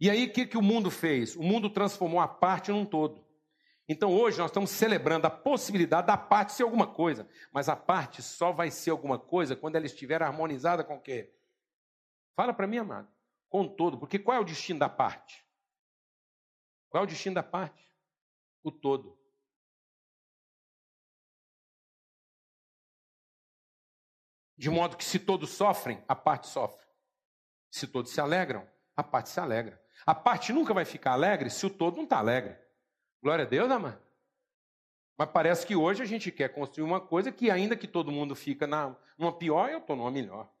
[0.00, 1.36] E aí o que, que o mundo fez?
[1.36, 3.24] O mundo transformou a parte num todo.
[3.88, 8.22] Então hoje nós estamos celebrando a possibilidade da parte ser alguma coisa, mas a parte
[8.22, 11.34] só vai ser alguma coisa quando ela estiver harmonizada com o quê?
[12.34, 13.08] Fala para mim, amado.
[13.48, 15.44] Com o todo, porque qual é o destino da parte?
[16.88, 17.90] Qual é o destino da parte?
[18.62, 19.18] O todo.
[24.56, 26.84] De modo que se todos sofrem, a parte sofre.
[27.70, 29.82] Se todos se alegram, a parte se alegra.
[30.06, 32.56] A parte nunca vai ficar alegre se o todo não está alegre.
[33.22, 34.02] Glória a Deus, amado.
[35.16, 38.34] Mas parece que hoje a gente quer construir uma coisa que, ainda que todo mundo
[38.34, 40.52] fica na, numa pior, eu estou numa melhor.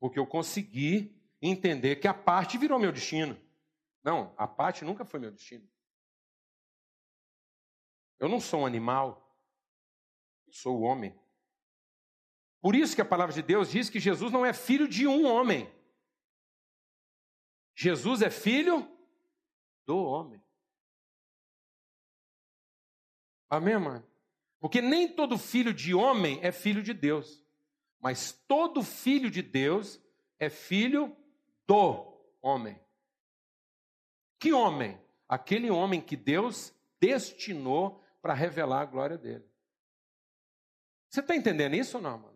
[0.00, 3.38] Porque eu consegui entender que a parte virou meu destino.
[4.02, 5.68] Não, a parte nunca foi meu destino.
[8.18, 9.38] Eu não sou um animal,
[10.46, 11.18] eu sou o homem.
[12.64, 15.26] Por isso que a palavra de Deus diz que Jesus não é filho de um
[15.26, 15.70] homem.
[17.74, 18.90] Jesus é filho
[19.84, 20.42] do homem.
[23.50, 24.02] Amém, mano?
[24.58, 27.44] Porque nem todo filho de homem é filho de Deus.
[28.00, 30.00] Mas todo filho de Deus
[30.38, 31.14] é filho
[31.66, 32.80] do homem.
[34.38, 34.98] Que homem?
[35.28, 39.44] Aquele homem que Deus destinou para revelar a glória dele.
[41.10, 42.33] Você está entendendo isso ou não, mano?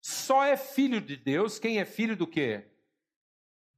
[0.00, 2.70] Só é filho de Deus quem é filho do quê?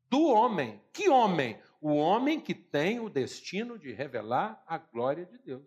[0.08, 0.82] Do homem.
[0.92, 1.60] Que homem?
[1.80, 5.66] O homem que tem o destino de revelar a glória de Deus.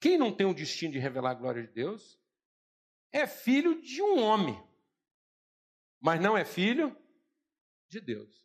[0.00, 2.20] Quem não tem o destino de revelar a glória de Deus
[3.12, 4.62] é filho de um homem,
[6.00, 6.94] mas não é filho
[7.88, 8.44] de Deus.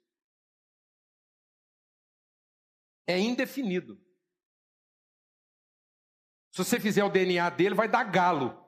[3.08, 4.00] É indefinido.
[6.52, 8.61] Se você fizer o DNA dele, vai dar galo.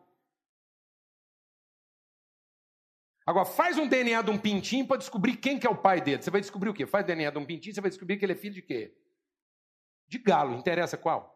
[3.25, 6.21] Agora, faz um DNA de um pintinho para descobrir quem que é o pai dele.
[6.21, 6.86] Você vai descobrir o quê?
[6.86, 8.95] Faz DNA de um pintinho, você vai descobrir que ele é filho de quê?
[10.07, 10.55] De galo.
[10.55, 11.34] Interessa qual?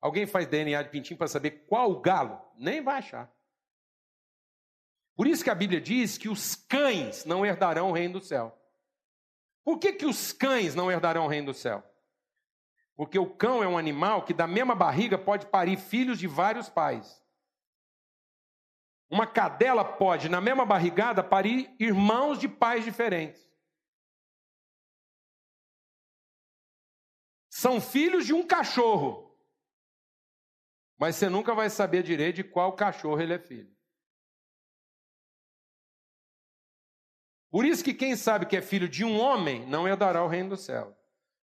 [0.00, 2.40] Alguém faz DNA de pintinho para saber qual o galo?
[2.56, 3.30] Nem vai achar.
[5.16, 8.56] Por isso que a Bíblia diz que os cães não herdarão o reino do céu.
[9.62, 11.84] Por que, que os cães não herdarão o reino do céu?
[12.96, 16.68] Porque o cão é um animal que da mesma barriga pode parir filhos de vários
[16.68, 17.22] pais.
[19.10, 23.50] Uma cadela pode, na mesma barrigada, parir irmãos de pais diferentes.
[27.50, 29.36] São filhos de um cachorro.
[30.96, 33.76] Mas você nunca vai saber direito de qual cachorro ele é filho.
[37.50, 40.50] Por isso que quem sabe que é filho de um homem não herdará o reino
[40.50, 40.96] do céu.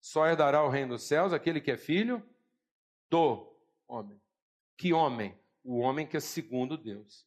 [0.03, 2.23] Só herdará o reino dos céus aquele que é filho
[3.09, 3.59] do
[3.89, 4.21] homem.
[4.77, 5.41] Que homem?
[5.63, 7.27] O homem que é segundo Deus.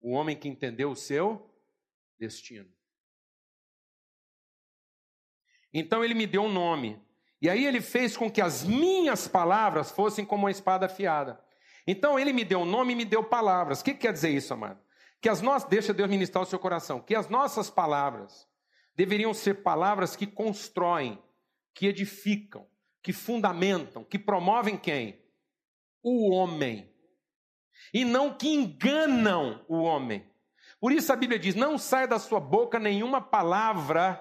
[0.00, 1.50] O homem que entendeu o seu
[2.18, 2.70] destino.
[5.72, 7.00] Então ele me deu um nome.
[7.40, 11.42] E aí ele fez com que as minhas palavras fossem como uma espada afiada.
[11.86, 13.80] Então ele me deu nome e me deu palavras.
[13.80, 14.80] O que quer dizer isso, amado?
[15.20, 18.48] Que as nossas, deixa Deus ministrar o seu coração, que as nossas palavras
[18.94, 21.22] deveriam ser palavras que constroem,
[21.74, 22.68] que edificam,
[23.02, 25.22] que fundamentam, que promovem quem?
[26.02, 26.89] O homem.
[27.92, 30.24] E não que enganam o homem.
[30.80, 34.20] Por isso a Bíblia diz: não saia da sua boca nenhuma palavra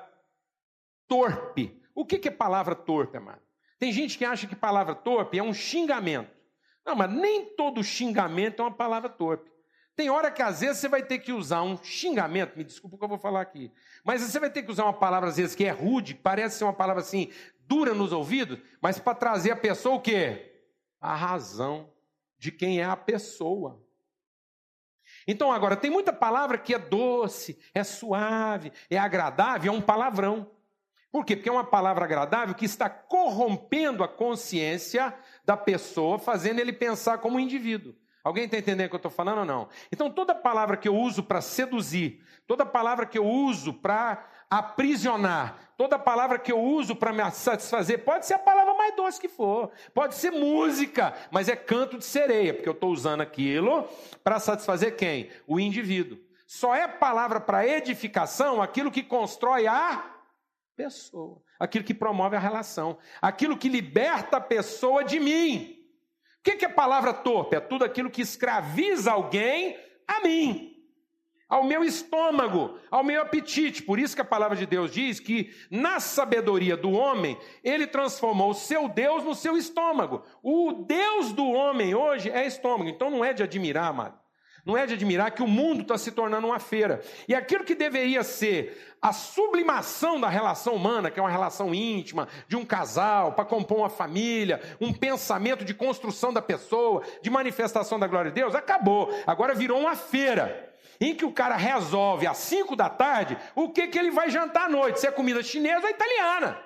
[1.07, 1.81] torpe.
[1.95, 3.41] O que é palavra torpe, amado?
[3.77, 6.29] Tem gente que acha que palavra torpe é um xingamento.
[6.85, 9.49] Não, mas nem todo xingamento é uma palavra torpe.
[9.95, 12.99] Tem hora que às vezes você vai ter que usar um xingamento, me desculpa o
[12.99, 13.69] que eu vou falar aqui,
[14.01, 16.63] mas você vai ter que usar uma palavra às vezes que é rude, parece ser
[16.63, 17.29] uma palavra assim,
[17.67, 20.63] dura nos ouvidos, mas para trazer a pessoa o quê?
[21.01, 21.91] A razão
[22.39, 23.83] de quem é a pessoa.
[25.27, 30.49] Então, agora, tem muita palavra que é doce, é suave, é agradável, é um palavrão.
[31.11, 31.35] Por quê?
[31.35, 35.13] Porque é uma palavra agradável que está corrompendo a consciência
[35.43, 37.95] da pessoa, fazendo ele pensar como um indivíduo.
[38.23, 39.69] Alguém está entendendo o que eu estou falando ou não?
[39.91, 45.73] Então, toda palavra que eu uso para seduzir, toda palavra que eu uso para aprisionar,
[45.77, 49.27] toda palavra que eu uso para me satisfazer, pode ser a palavra mais doce que
[49.27, 53.87] for, pode ser música, mas é canto de sereia, porque eu estou usando aquilo
[54.23, 55.29] para satisfazer quem?
[55.47, 56.17] O indivíduo.
[56.45, 60.15] Só é palavra para edificação aquilo que constrói a
[60.75, 65.75] pessoa, aquilo que promove a relação, aquilo que liberta a pessoa de mim.
[66.39, 67.55] O que é palavra torpe?
[67.55, 69.77] É tudo aquilo que escraviza alguém
[70.07, 70.68] a mim,
[71.49, 73.81] ao meu estômago, ao meu apetite.
[73.81, 78.51] Por isso que a palavra de Deus diz que na sabedoria do homem, ele transformou
[78.51, 80.23] o seu Deus no seu estômago.
[80.43, 82.89] O Deus do homem hoje é estômago.
[82.89, 84.19] Então não é de admirar, amado.
[84.65, 87.01] Não é de admirar que o mundo está se tornando uma feira.
[87.27, 92.27] E aquilo que deveria ser a sublimação da relação humana, que é uma relação íntima,
[92.47, 97.97] de um casal, para compor uma família, um pensamento de construção da pessoa, de manifestação
[97.97, 99.11] da glória de Deus, acabou.
[99.25, 100.68] Agora virou uma feira.
[101.01, 104.65] Em que o cara resolve às 5 da tarde o que, que ele vai jantar
[104.65, 106.61] à noite, se é comida chinesa ou italiana.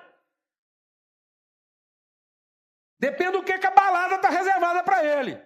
[2.98, 5.40] Depende do que, que a balada está reservada para ele.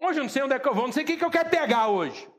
[0.00, 1.30] Hoje eu não sei onde é que eu vou, não sei o que, que eu
[1.30, 2.26] quero pegar hoje.
[2.26, 2.32] O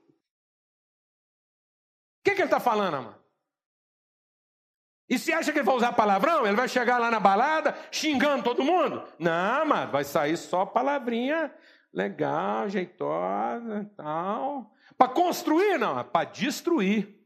[2.23, 3.21] que, que ele está falando, amado?
[5.07, 6.45] E se acha que ele vai usar palavrão?
[6.45, 9.05] Ele vai chegar lá na balada xingando todo mundo?
[9.19, 11.53] Não, amado, vai sair só palavrinha
[11.93, 14.71] legal, jeitosa e tal.
[14.97, 17.21] Para construir, não, é para destruir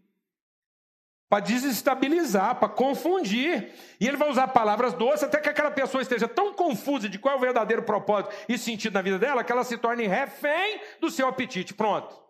[1.35, 3.73] para desestabilizar, para confundir.
[3.99, 7.35] E ele vai usar palavras doces até que aquela pessoa esteja tão confusa de qual
[7.35, 11.09] é o verdadeiro propósito e sentido na vida dela que ela se torne refém do
[11.09, 11.73] seu apetite.
[11.73, 12.23] Pronto.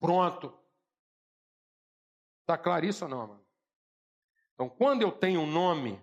[0.00, 0.58] Pronto.
[2.40, 3.46] Está claro isso ou não, mano?
[4.54, 6.00] Então, quando eu tenho um nome,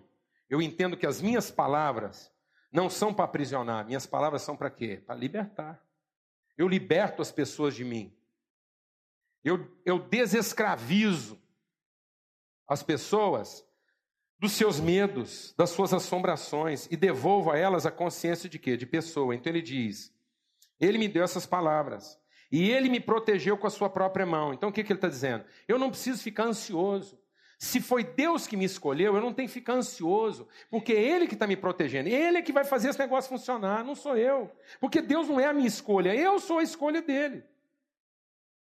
[0.48, 2.32] eu entendo que as minhas palavras
[2.70, 5.02] não são para aprisionar, minhas palavras são para quê?
[5.04, 5.82] Para libertar.
[6.56, 8.12] Eu liberto as pessoas de mim.
[9.44, 11.40] Eu, eu desescravizo
[12.66, 13.64] as pessoas
[14.38, 18.76] dos seus medos, das suas assombrações e devolvo a elas a consciência de quê?
[18.76, 19.34] De pessoa.
[19.34, 20.14] Então ele diz:
[20.78, 22.18] Ele me deu essas palavras
[22.50, 24.54] e ele me protegeu com a sua própria mão.
[24.54, 25.44] Então o que, que ele está dizendo?
[25.66, 27.17] Eu não preciso ficar ansioso.
[27.58, 31.26] Se foi Deus que me escolheu, eu não tenho que ficar ansioso, porque é Ele
[31.26, 34.50] que está me protegendo, Ele é que vai fazer esse negócio funcionar, não sou eu.
[34.80, 37.44] Porque Deus não é a minha escolha, eu sou a escolha dele.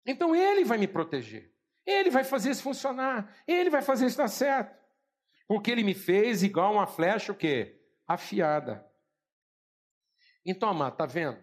[0.07, 1.53] Então ele vai me proteger.
[1.85, 3.35] Ele vai fazer isso funcionar.
[3.47, 4.77] Ele vai fazer isso dar certo.
[5.49, 7.81] Porque ele me fez igual uma flecha o quê?
[8.07, 8.87] Afiada.
[10.45, 11.39] Então, amado, tá vendo?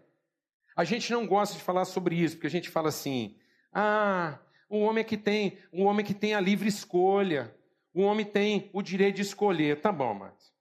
[0.76, 3.38] A gente não gosta de falar sobre isso, porque a gente fala assim:
[3.72, 4.40] "Ah,
[4.78, 7.56] o homem é que tem, o homem que tem a livre escolha,
[7.94, 9.82] o homem tem o direito de escolher".
[9.82, 10.54] Tá bom, mas.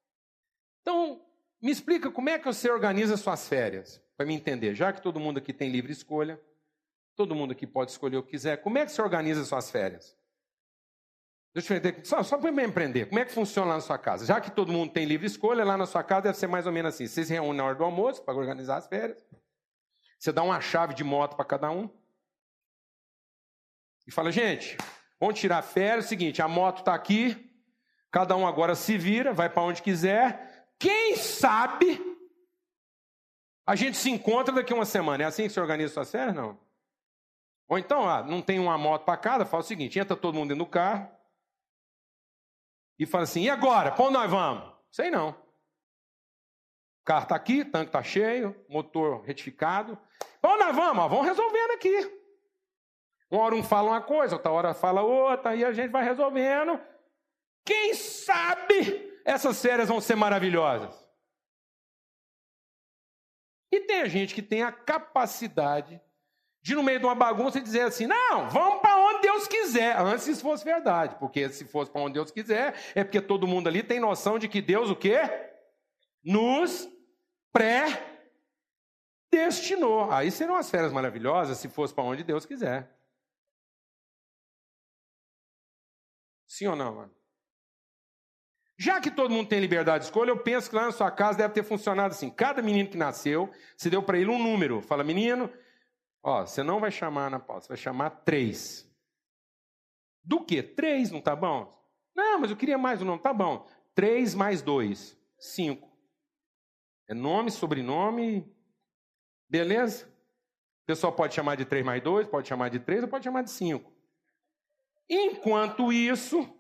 [0.81, 1.23] Então,
[1.61, 5.21] me explica como é que você organiza suas férias, para me entender, já que todo
[5.21, 6.41] mundo aqui tem livre escolha.
[7.15, 8.57] Todo mundo aqui pode escolher o que quiser.
[8.59, 10.17] Como é que você organiza suas férias?
[11.55, 13.99] Deixa eu entender, só, só para me empreender, como é que funciona lá na sua
[13.99, 14.25] casa?
[14.25, 16.73] Já que todo mundo tem livre escolha, lá na sua casa deve ser mais ou
[16.73, 17.07] menos assim.
[17.07, 19.23] Vocês se reúnem na hora do almoço para organizar as férias.
[20.19, 21.91] Você dá uma chave de moto para cada um.
[24.07, 24.76] E fala, gente,
[25.20, 26.05] vamos tirar férias.
[26.05, 27.50] É o seguinte, a moto está aqui.
[28.11, 30.68] Cada um agora se vira, vai para onde quiser.
[30.78, 32.12] Quem sabe
[33.66, 35.22] a gente se encontra daqui uma semana.
[35.22, 36.34] É assim que você organiza suas férias?
[36.34, 36.59] Não.
[37.68, 40.48] Ou então, ah, não tem uma moto para cada, fala o seguinte: entra todo mundo
[40.48, 41.09] dentro do carro
[42.98, 43.92] e fala assim: e agora?
[43.92, 44.72] Para onde nós vamos?
[44.90, 45.30] Sei não.
[45.30, 49.98] O carro está aqui, o tanque está cheio, motor retificado.
[50.40, 51.05] Para nós vamos?
[51.05, 52.22] Ah, vamos resolvendo aqui.
[53.33, 56.78] Uma hora um fala uma coisa, outra hora fala outra, e a gente vai resolvendo.
[57.64, 60.95] Quem sabe essas férias vão ser maravilhosas?
[63.72, 65.99] E tem a gente que tem a capacidade
[66.61, 69.99] de, no meio de uma bagunça, dizer assim: não, vamos para onde Deus quiser.
[69.99, 73.66] Antes se fosse verdade, porque se fosse para onde Deus quiser, é porque todo mundo
[73.66, 75.20] ali tem noção de que Deus o quê?
[76.22, 76.87] Nos
[77.51, 80.12] pré-destinou.
[80.12, 83.01] Aí seriam as férias maravilhosas se fosse para onde Deus quiser.
[86.53, 87.14] Sim ou não, mano?
[88.78, 91.38] Já que todo mundo tem liberdade de escolha, eu penso que lá na sua casa
[91.38, 92.28] deve ter funcionado assim.
[92.28, 94.82] Cada menino que nasceu, você deu para ele um número.
[94.82, 95.50] Fala, menino,
[96.22, 98.86] ó, você não vai chamar Ana Paula, você vai chamar três.
[100.22, 100.62] Do que?
[100.62, 101.72] Três, não tá bom?
[102.14, 103.22] Não, mas eu queria mais um nome.
[103.22, 103.66] Tá bom.
[103.94, 105.18] Três mais dois.
[105.38, 105.90] Cinco.
[107.09, 108.46] É nome, sobrenome.
[109.48, 110.07] Beleza?
[110.82, 113.40] O pessoal pode chamar de três mais dois, pode chamar de três ou pode chamar
[113.40, 113.90] de cinco.
[115.15, 116.59] Enquanto isso, o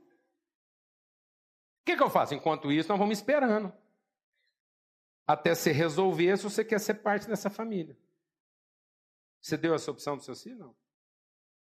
[1.86, 2.34] que, que eu faço?
[2.34, 3.72] Enquanto isso, nós vamos esperando.
[5.26, 7.98] Até se resolver se você quer ser parte dessa família.
[9.40, 10.58] Você deu essa opção do seu filho?
[10.58, 10.76] Não.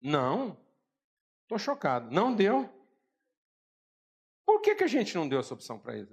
[0.01, 0.67] Não.
[1.43, 2.11] Estou chocado.
[2.11, 2.75] Não deu.
[4.47, 6.09] Por que, que a gente não deu essa opção para eles?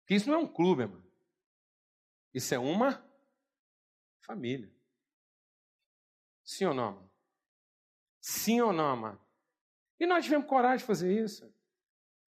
[0.00, 1.02] Porque isso não é um clube, irmão.
[2.34, 3.02] Isso é uma
[4.20, 4.70] família.
[6.44, 7.13] Sim ou não?
[8.26, 9.20] Sim ou não, amado?
[10.00, 11.54] E nós tivemos coragem de fazer isso.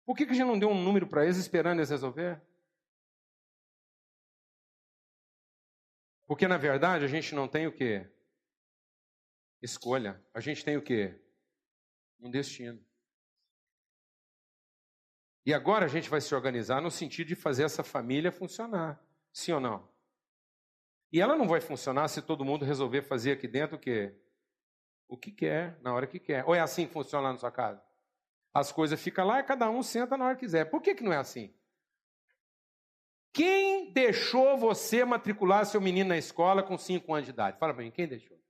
[0.05, 2.43] Por que, que a gente não deu um número para eles esperando eles resolver?
[6.27, 8.11] Porque, na verdade, a gente não tem o quê?
[9.63, 10.21] Escolha.
[10.35, 11.17] A gente tem o quê?
[12.19, 12.85] Um destino.
[15.47, 19.01] E agora a gente vai se organizar no sentido de fazer essa família funcionar.
[19.33, 19.89] Sim ou não?
[21.13, 24.13] E ela não vai funcionar se todo mundo resolver fazer aqui dentro o quê?
[25.09, 26.45] O que quer, na hora que quer.
[26.47, 27.83] Ou é assim que funciona lá na sua casa?
[28.53, 30.67] As coisas ficam lá e cada um senta na hora que quiser.
[30.67, 31.53] Por que, que não é assim?
[33.33, 37.59] Quem deixou você matricular seu menino na escola com 5 anos de idade?
[37.59, 38.41] Fala para mim, quem deixou?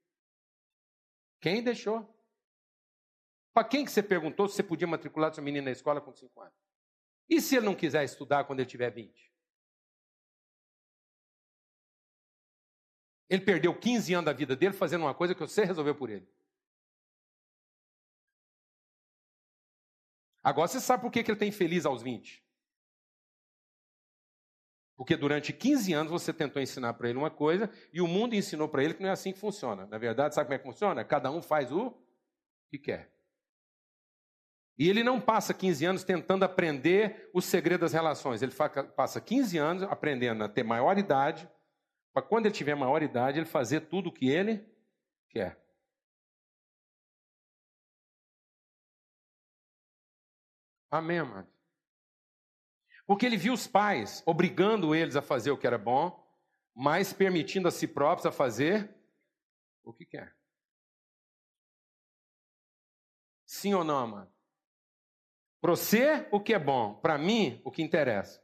[1.40, 2.06] Quem deixou?
[3.54, 6.38] Para quem que você perguntou se você podia matricular seu menino na escola com 5
[6.40, 6.54] anos?
[7.28, 9.32] E se ele não quiser estudar quando ele tiver 20?
[13.30, 16.28] Ele perdeu 15 anos da vida dele fazendo uma coisa que você resolveu por ele.
[20.44, 22.44] Agora você sabe por que, ele está infeliz aos 20?
[24.94, 28.68] Porque durante 15 anos você tentou ensinar para ele uma coisa e o mundo ensinou
[28.68, 29.86] para ele que não é assim que funciona.
[29.86, 31.02] Na verdade, sabe como é que funciona?
[31.02, 31.92] Cada um faz o
[32.68, 33.10] que quer.
[34.78, 38.42] E ele não passa 15 anos tentando aprender o segredo das relações.
[38.42, 38.52] Ele
[38.94, 41.48] passa 15 anos aprendendo a ter maior idade,
[42.12, 44.64] para quando ele tiver maior idade, ele fazer tudo o que ele
[45.30, 45.63] quer.
[50.94, 51.48] Amém, amado?
[53.04, 56.24] Porque ele viu os pais obrigando eles a fazer o que era bom,
[56.72, 58.94] mas permitindo a si próprios a fazer
[59.82, 60.36] o que quer.
[63.44, 64.32] Sim ou não, amado?
[65.60, 66.94] Para você, o que é bom.
[67.00, 68.40] Para mim, o que interessa.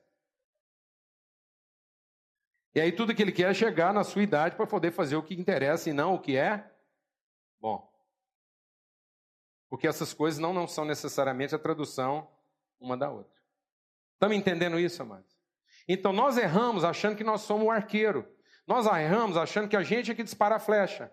[2.74, 5.22] E aí tudo que ele quer é chegar na sua idade para poder fazer o
[5.22, 6.68] que interessa e não o que é
[7.60, 7.88] bom.
[9.68, 12.28] Porque essas coisas não, não são necessariamente a tradução
[12.80, 13.38] uma da outra.
[14.14, 15.38] Estamos entendendo isso, amados?
[15.88, 18.26] Então nós erramos achando que nós somos o arqueiro.
[18.66, 21.12] Nós erramos achando que a gente é que dispara a flecha.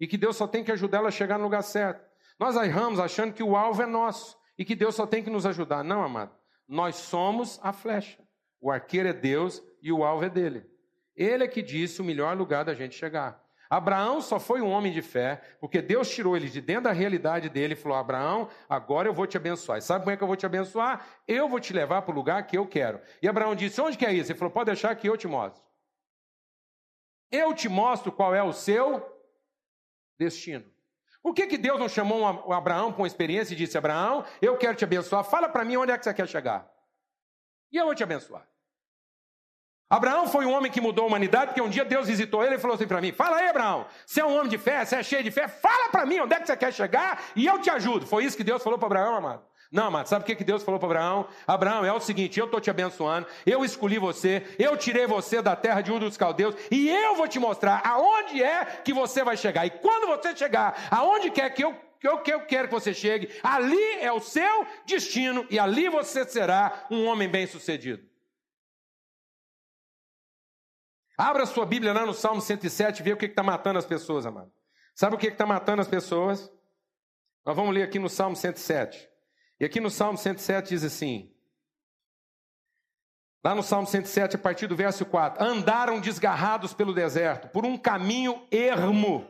[0.00, 2.04] E que Deus só tem que ajudar ela a chegar no lugar certo.
[2.38, 4.36] Nós erramos achando que o alvo é nosso.
[4.56, 5.82] E que Deus só tem que nos ajudar.
[5.84, 6.34] Não, amado.
[6.66, 8.22] Nós somos a flecha.
[8.60, 10.66] O arqueiro é Deus e o alvo é dele.
[11.14, 13.42] Ele é que disse o melhor lugar da gente chegar.
[13.70, 17.48] Abraão só foi um homem de fé, porque Deus tirou ele de dentro da realidade
[17.50, 19.78] dele e falou: Abraão, agora eu vou te abençoar.
[19.78, 21.06] E sabe como é que eu vou te abençoar?
[21.26, 23.00] Eu vou te levar para o lugar que eu quero.
[23.20, 24.32] E Abraão disse: Onde que é isso?
[24.32, 25.62] Ele falou: Pode deixar que eu te mostro.
[27.30, 29.06] Eu te mostro qual é o seu
[30.18, 30.64] destino.
[31.22, 34.76] Por que, que Deus não chamou o Abraão com experiência e disse: Abraão, eu quero
[34.76, 36.72] te abençoar, fala para mim onde é que você quer chegar.
[37.70, 38.48] E eu vou te abençoar.
[39.90, 42.58] Abraão foi um homem que mudou a humanidade, porque um dia Deus visitou ele e
[42.58, 45.02] falou assim para mim: Fala aí, Abraão, você é um homem de fé, você é
[45.02, 47.70] cheio de fé, fala para mim onde é que você quer chegar e eu te
[47.70, 48.06] ajudo.
[48.06, 49.42] Foi isso que Deus falou para Abraão, amado.
[49.70, 51.28] Não, amado, sabe o que Deus falou para Abraão?
[51.46, 55.56] Abraão, é o seguinte: eu estou te abençoando, eu escolhi você, eu tirei você da
[55.56, 59.38] terra de um dos caldeus e eu vou te mostrar aonde é que você vai
[59.38, 59.64] chegar.
[59.64, 62.94] E quando você chegar aonde quer que eu que eu, que eu quero que você
[62.94, 68.08] chegue, ali é o seu destino e ali você será um homem bem-sucedido.
[71.18, 74.24] Abra sua Bíblia lá no Salmo 107 e vê o que está matando as pessoas,
[74.24, 74.52] amado.
[74.94, 76.48] Sabe o que está matando as pessoas?
[77.44, 79.08] Nós vamos ler aqui no Salmo 107.
[79.58, 81.34] E aqui no Salmo 107 diz assim:
[83.44, 87.76] Lá no Salmo 107, a partir do verso 4: Andaram desgarrados pelo deserto, por um
[87.76, 89.26] caminho ermo.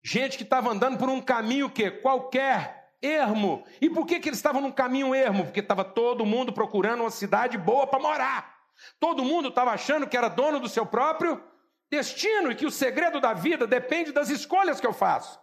[0.00, 3.64] Gente que estava andando por um caminho que qualquer ermo.
[3.80, 5.44] E por que, que eles estavam num caminho ermo?
[5.44, 8.57] Porque estava todo mundo procurando uma cidade boa para morar.
[8.98, 11.42] Todo mundo estava achando que era dono do seu próprio
[11.90, 15.38] destino e que o segredo da vida depende das escolhas que eu faço.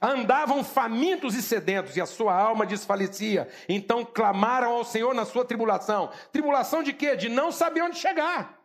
[0.00, 3.48] Andavam famintos e sedentos, e a sua alma desfalecia.
[3.68, 6.10] Então clamaram ao Senhor na sua tribulação.
[6.30, 7.16] Tribulação de quê?
[7.16, 8.58] De não saber onde chegar.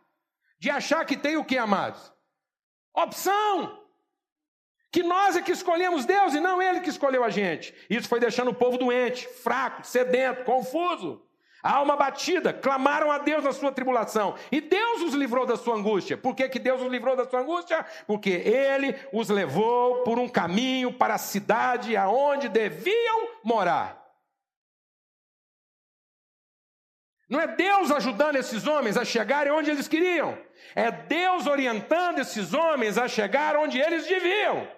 [0.58, 2.12] De achar que tem o que, amados?
[2.94, 3.80] Opção.
[4.90, 7.74] Que nós é que escolhemos Deus e não Ele que escolheu a gente.
[7.88, 11.26] Isso foi deixando o povo doente, fraco, sedento, confuso.
[11.62, 14.34] Alma batida, clamaram a Deus na sua tribulação.
[14.50, 16.16] E Deus os livrou da sua angústia.
[16.18, 17.86] Por que, que Deus os livrou da sua angústia?
[18.04, 24.02] Porque Ele os levou por um caminho para a cidade aonde deviam morar.
[27.28, 30.36] Não é Deus ajudando esses homens a chegarem onde eles queriam.
[30.74, 34.68] É Deus orientando esses homens a chegar onde eles deviam.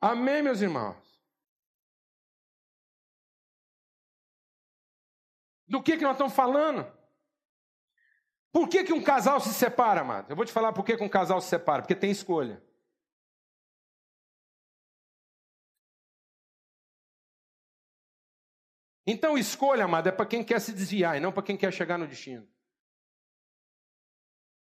[0.00, 1.09] Amém, meus irmãos?
[5.70, 6.84] Do que, que nós estamos falando?
[8.52, 10.28] Por que, que um casal se separa, amado?
[10.28, 11.82] Eu vou te falar por que, que um casal se separa.
[11.82, 12.60] Porque tem escolha.
[19.06, 21.96] Então, escolha, amado, é para quem quer se desviar e não para quem quer chegar
[21.96, 22.48] no destino.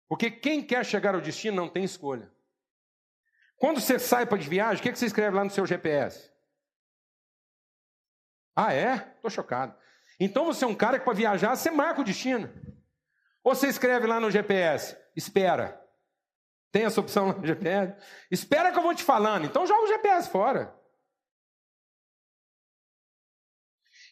[0.07, 2.33] Porque quem quer chegar ao destino não tem escolha.
[3.57, 6.31] Quando você sai para de viagem, o que, que você escreve lá no seu GPS?
[8.55, 9.15] Ah, é?
[9.15, 9.82] Estou chocado.
[10.23, 12.49] Então você é um cara que para viajar, você marca o destino.
[13.43, 15.81] Ou você escreve lá no GPS, espera.
[16.71, 17.93] Tem essa opção lá no GPS?
[18.31, 19.45] Espera que eu vou te falando.
[19.45, 20.73] Então joga o GPS fora.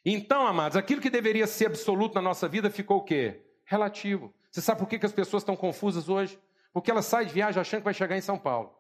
[0.04, 3.46] Então, amados, aquilo que deveria ser absoluto na nossa vida ficou o quê?
[3.64, 4.34] Relativo.
[4.52, 6.38] Você sabe por que, que as pessoas estão confusas hoje?
[6.74, 8.76] Porque elas saem de viagem achando que vai chegar em São Paulo.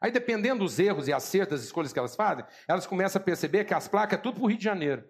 [0.00, 3.64] Aí, dependendo dos erros e acertos das escolhas que elas fazem, elas começam a perceber
[3.64, 5.04] que as placas é tudo para o Rio de Janeiro.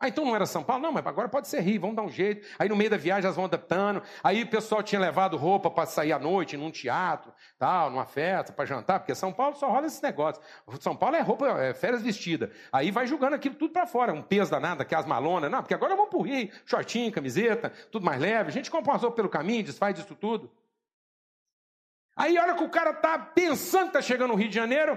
[0.00, 0.80] Ah, então não era São Paulo?
[0.80, 2.46] Não, mas agora pode ser Rio, vamos dar um jeito.
[2.56, 4.00] Aí no meio da viagem elas vão adaptando.
[4.22, 8.52] Aí o pessoal tinha levado roupa para sair à noite, num teatro, tal, numa festa,
[8.52, 10.40] para jantar, porque São Paulo só rola esse negócio.
[10.78, 12.52] São Paulo é roupa, é férias vestida.
[12.70, 15.50] Aí vai jogando aquilo tudo para fora, um peso danado, aqui as malonas.
[15.50, 18.50] Não, porque agora vamos pro Rio, shortinho, camiseta, tudo mais leve.
[18.50, 20.48] A gente compra uma roupa pelo caminho, desfaz disso tudo.
[22.14, 24.96] Aí olha que o cara tá pensando que tá chegando no Rio de Janeiro,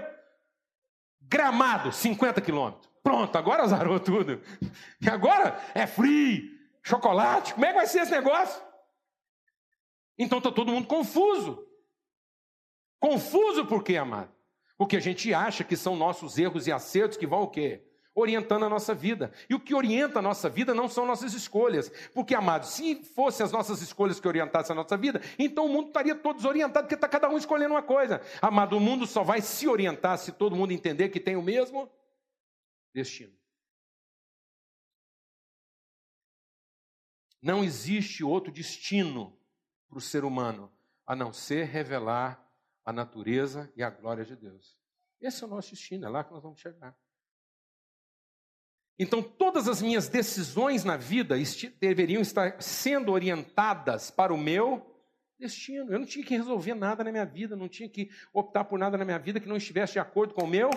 [1.20, 2.91] gramado, 50 quilômetros.
[3.02, 4.40] Pronto, agora azarou tudo.
[5.00, 7.54] E agora é free, chocolate.
[7.54, 8.62] Como é que vai ser esse negócio?
[10.18, 11.66] Então está todo mundo confuso.
[13.00, 14.30] Confuso por quê, amado?
[14.78, 17.84] Porque a gente acha que são nossos erros e acertos que vão o quê?
[18.14, 19.32] Orientando a nossa vida.
[19.48, 21.90] E o que orienta a nossa vida não são nossas escolhas.
[22.14, 25.88] Porque, amado, se fossem as nossas escolhas que orientassem a nossa vida, então o mundo
[25.88, 28.20] estaria todo desorientado, porque está cada um escolhendo uma coisa.
[28.40, 31.90] Amado, o mundo só vai se orientar se todo mundo entender que tem o mesmo
[32.92, 33.36] destino.
[37.40, 39.36] Não existe outro destino
[39.88, 40.72] para o ser humano
[41.04, 42.40] a não ser revelar
[42.84, 44.78] a natureza e a glória de Deus.
[45.20, 46.96] Esse é o nosso destino, é lá que nós vamos chegar.
[48.98, 51.34] Então, todas as minhas decisões na vida
[51.80, 54.92] deveriam estar sendo orientadas para o meu
[55.38, 55.92] destino.
[55.92, 58.96] Eu não tinha que resolver nada na minha vida, não tinha que optar por nada
[58.96, 60.70] na minha vida que não estivesse de acordo com o meu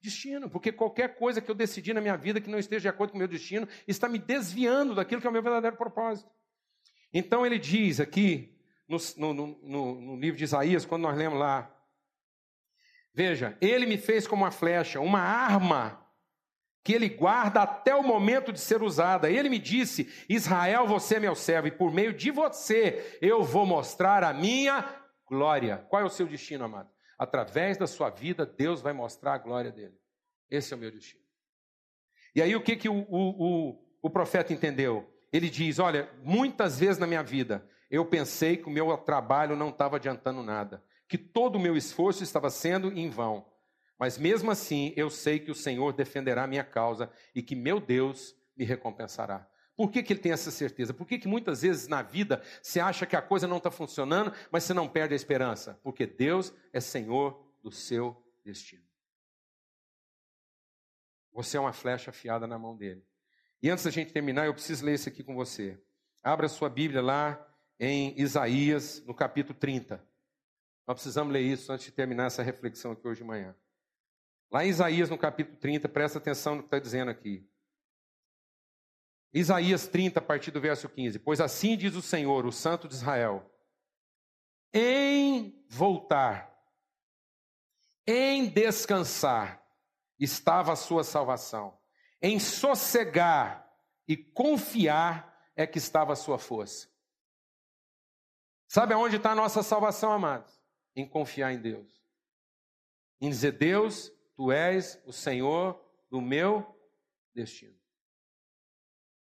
[0.00, 3.10] destino, porque qualquer coisa que eu decidi na minha vida que não esteja de acordo
[3.10, 6.30] com o meu destino está me desviando daquilo que é o meu verdadeiro propósito.
[7.12, 8.56] Então ele diz aqui,
[8.88, 11.74] no, no, no, no livro de Isaías, quando nós lemos lá,
[13.14, 16.04] veja, ele me fez como uma flecha, uma arma
[16.84, 19.30] que ele guarda até o momento de ser usada.
[19.30, 23.66] Ele me disse: Israel, você é meu servo, e por meio de você eu vou
[23.66, 24.84] mostrar a minha
[25.26, 25.84] glória.
[25.90, 26.88] Qual é o seu destino, amado?
[27.18, 29.98] Através da sua vida, Deus vai mostrar a glória dele.
[30.50, 31.22] Esse é o meu destino.
[32.34, 35.12] E aí o que, que o, o, o, o profeta entendeu?
[35.32, 39.70] Ele diz: Olha, muitas vezes na minha vida eu pensei que o meu trabalho não
[39.70, 43.46] estava adiantando nada, que todo o meu esforço estava sendo em vão.
[43.98, 47.80] Mas mesmo assim, eu sei que o Senhor defenderá a minha causa e que meu
[47.80, 49.48] Deus me recompensará.
[49.78, 50.92] Por que, que ele tem essa certeza?
[50.92, 54.32] Por que, que muitas vezes na vida você acha que a coisa não está funcionando,
[54.50, 55.78] mas você não perde a esperança?
[55.84, 58.82] Porque Deus é Senhor do seu destino.
[61.32, 63.06] Você é uma flecha afiada na mão dele.
[63.62, 65.80] E antes da gente terminar, eu preciso ler isso aqui com você.
[66.24, 67.48] Abra sua Bíblia lá
[67.78, 70.04] em Isaías, no capítulo 30.
[70.88, 73.54] Nós precisamos ler isso antes de terminar essa reflexão aqui hoje de manhã.
[74.50, 77.48] Lá em Isaías, no capítulo 30, presta atenção no que está dizendo aqui.
[79.32, 81.18] Isaías 30, a partir do verso 15.
[81.18, 83.50] Pois assim diz o Senhor, o Santo de Israel:
[84.72, 86.54] em voltar,
[88.06, 89.62] em descansar,
[90.18, 91.78] estava a sua salvação,
[92.22, 93.68] em sossegar
[94.06, 96.88] e confiar é que estava a sua força.
[98.68, 100.62] Sabe aonde está a nossa salvação, amados?
[100.94, 102.02] Em confiar em Deus.
[103.20, 106.64] Em dizer, Deus, tu és o Senhor do meu
[107.34, 107.77] destino.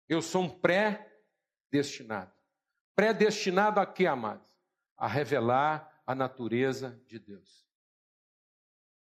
[0.07, 2.31] Eu sou um pré-destinado.
[2.95, 4.47] Predestinado a quê, amados?
[4.97, 7.67] A revelar a natureza de Deus.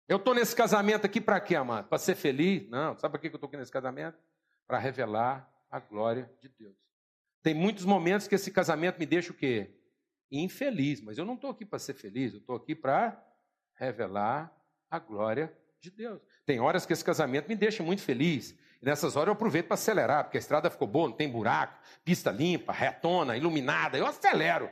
[0.08, 1.88] Eu estou nesse casamento aqui para quê, amado?
[1.88, 2.68] Para ser feliz?
[2.68, 2.98] Não.
[2.98, 4.18] Sabe para que eu estou aqui nesse casamento?
[4.66, 6.76] Para revelar a glória de Deus.
[7.42, 9.78] Tem muitos momentos que esse casamento me deixa o quê?
[10.30, 11.00] Infeliz.
[11.00, 12.32] Mas eu não estou aqui para ser feliz.
[12.32, 13.22] Eu estou aqui para
[13.74, 14.54] revelar
[14.90, 16.20] a glória de Deus.
[16.46, 18.58] Tem horas que esse casamento me deixa muito feliz.
[18.80, 21.78] E nessas horas eu aproveito para acelerar, porque a estrada ficou boa, não tem buraco,
[22.04, 23.96] pista limpa, retona, iluminada.
[23.96, 24.70] Eu acelero.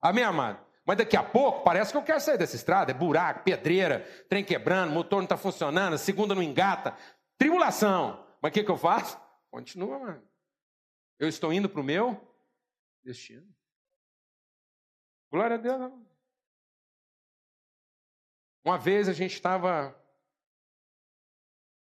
[0.00, 0.64] Amém, amado?
[0.84, 2.90] Mas daqui a pouco parece que eu quero sair dessa estrada.
[2.90, 6.96] É buraco, pedreira, trem quebrando, motor não está funcionando, segunda não engata.
[7.38, 8.24] Tribulação.
[8.42, 9.18] Mas o que, que eu faço?
[9.50, 10.22] Continua, mano.
[11.18, 12.20] Eu estou indo para o meu
[13.02, 13.46] destino.
[15.30, 15.92] Glória a Deus.
[18.64, 19.94] Uma vez a gente estava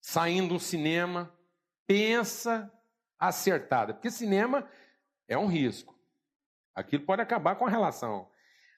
[0.04, 1.34] saindo do cinema,
[1.88, 2.70] pensa
[3.18, 4.68] acertada, porque cinema
[5.30, 5.98] é um risco.
[6.76, 8.30] Aquilo pode acabar com a relação.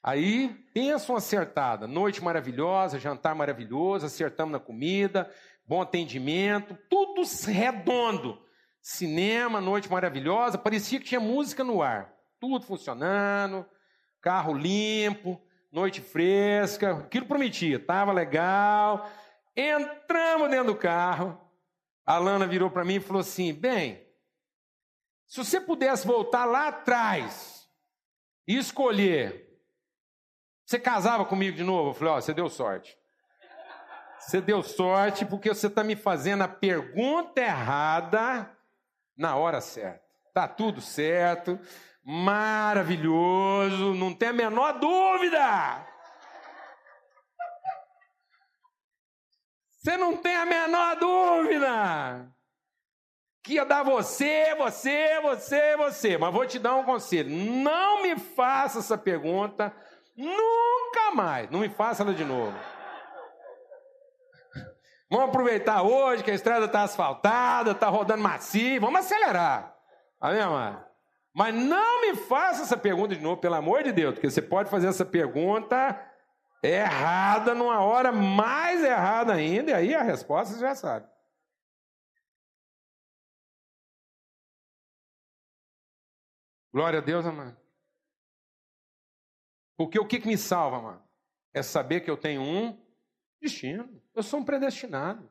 [0.04, 5.28] Aí, pensa uma acertada, noite maravilhosa, jantar maravilhoso, acertamos na comida,
[5.66, 8.40] bom atendimento, tudo redondo.
[8.80, 12.14] Cinema, noite maravilhosa, parecia que tinha música no ar.
[12.40, 13.66] Tudo funcionando,
[14.22, 19.10] carro limpo, noite fresca, aquilo prometia, estava legal.
[19.56, 21.40] Entramos dentro do carro.
[22.06, 24.06] A Lana virou para mim e falou assim: Bem,
[25.28, 27.70] se você pudesse voltar lá atrás
[28.48, 29.60] e escolher,
[30.66, 31.90] você casava comigo de novo?
[31.90, 32.98] Eu falei: Ó, oh, você deu sorte.
[34.20, 38.52] Você deu sorte porque você está me fazendo a pergunta errada
[39.16, 40.04] na hora certa.
[40.34, 41.60] Tá tudo certo,
[42.04, 45.88] maravilhoso, não tem a menor dúvida.
[49.86, 52.28] Você não tem a menor dúvida
[53.44, 56.18] que ia dar você, você, você, você.
[56.18, 59.72] Mas vou te dar um conselho: não me faça essa pergunta
[60.18, 61.52] nunca mais.
[61.52, 62.58] Não me faça ela de novo.
[65.08, 69.78] Vamos aproveitar hoje que a estrada está asfaltada, está rodando macio, vamos acelerar.
[70.20, 70.84] Amém, amado?
[71.32, 74.68] Mas não me faça essa pergunta de novo, pelo amor de Deus, porque você pode
[74.68, 75.96] fazer essa pergunta
[76.68, 81.08] errada numa hora mais errada ainda, e aí a resposta você já sabe.
[86.74, 87.58] Glória a Deus, amado.
[89.78, 91.04] Porque o que, que me salva, amado?
[91.54, 92.86] É saber que eu tenho um
[93.42, 94.02] destino.
[94.14, 95.30] Eu sou um predestinado.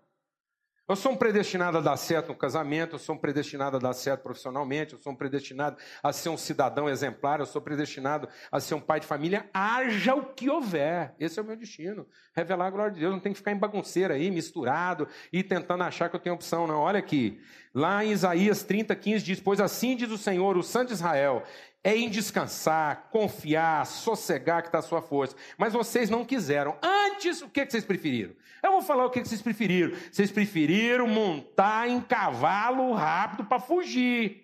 [0.87, 3.95] Eu sou um predestinado a dar certo no casamento, eu sou um predestinado a dar
[3.95, 8.61] certo profissionalmente, eu sou um predestinado a ser um cidadão exemplar, eu sou predestinado a
[8.61, 11.15] ser um pai de família, haja o que houver.
[11.19, 12.07] Esse é o meu destino.
[12.37, 15.85] Revelar a glória de Deus, não tem que ficar em bagunceira aí, misturado e tentando
[15.85, 16.81] achar que eu tenho opção, não.
[16.81, 17.41] Olha aqui,
[17.73, 21.45] lá em Isaías 30, 15 diz: Pois assim diz o Senhor, o Santo Israel,
[21.83, 25.35] é em descansar, confiar, sossegar que está a sua força.
[25.57, 26.77] Mas vocês não quiseram.
[26.83, 28.35] Antes, o que, vocês preferiram?
[28.65, 29.95] Eu vou falar o que, vocês preferiram.
[30.11, 34.43] Vocês preferiram montar em cavalo rápido para fugir.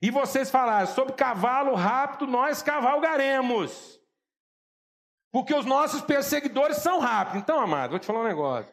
[0.00, 4.00] E vocês falaram, sobre cavalo rápido nós cavalgaremos.
[5.32, 7.42] Porque os nossos perseguidores são rápidos.
[7.42, 8.72] Então, amado, vou te falar um negócio.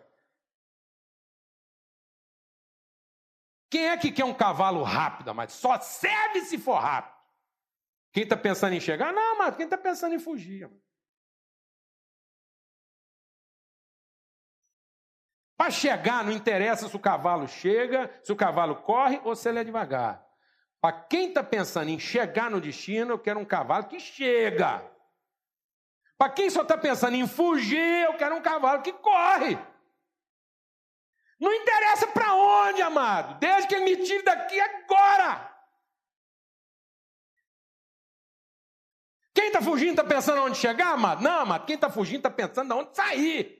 [3.71, 5.49] Quem é que quer um cavalo rápido, amado?
[5.49, 7.17] Só serve se for rápido.
[8.11, 9.11] Quem está pensando em chegar?
[9.11, 10.69] Não, mas quem está pensando em fugir?
[15.59, 19.59] Para chegar, não interessa se o cavalo chega, se o cavalo corre ou se ele
[19.59, 20.25] é devagar.
[20.79, 24.81] Para quem está pensando em chegar no destino, eu quero um cavalo que chega.
[26.17, 29.59] Para quem só está pensando em fugir, eu quero um cavalo que corre.
[31.37, 35.45] Não interessa para onde, amado, desde que ele me tire daqui agora.
[39.33, 41.21] Quem está fugindo está pensando onde chegar, amado?
[41.21, 41.65] Não, amado.
[41.65, 43.58] Quem está fugindo está pensando onde sair.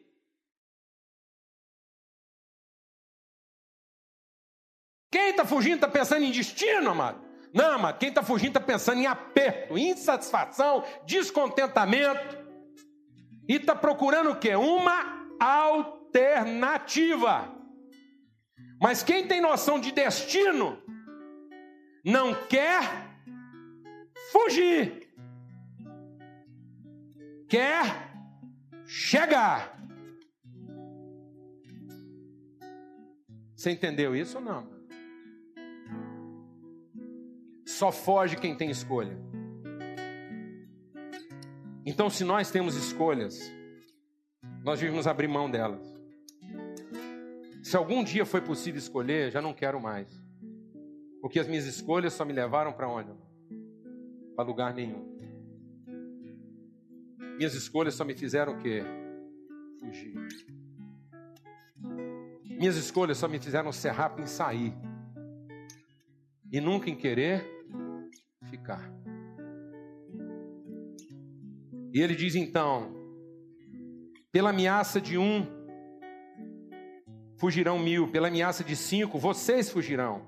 [5.11, 7.29] Quem está fugindo está pensando em destino, amado?
[7.53, 7.97] Não, amado.
[7.97, 12.37] Quem está fugindo está pensando em aperto, insatisfação, descontentamento.
[13.47, 14.55] E está procurando o quê?
[14.55, 17.55] Uma alternativa.
[18.79, 20.79] Mas quem tem noção de destino
[22.05, 22.83] não quer
[24.31, 25.11] fugir,
[27.49, 28.13] quer
[28.85, 29.75] chegar.
[33.55, 34.78] Você entendeu isso ou não?
[37.79, 39.17] Só foge quem tem escolha.
[41.85, 43.39] Então, se nós temos escolhas,
[44.65, 45.81] nós devemos abrir mão delas.
[47.63, 50.09] Se algum dia foi possível escolher, já não quero mais.
[51.21, 53.13] Porque as minhas escolhas só me levaram para onde?
[54.35, 55.17] Para lugar nenhum.
[57.37, 58.83] Minhas escolhas só me fizeram o quê?
[59.79, 60.15] Fugir.
[62.43, 64.73] Minhas escolhas só me fizeram ser rápido em sair.
[66.51, 67.58] E nunca em querer
[71.93, 72.93] E ele diz então:
[74.31, 75.47] pela ameaça de um,
[77.37, 80.21] fugirão mil, pela ameaça de cinco, vocês fugirão,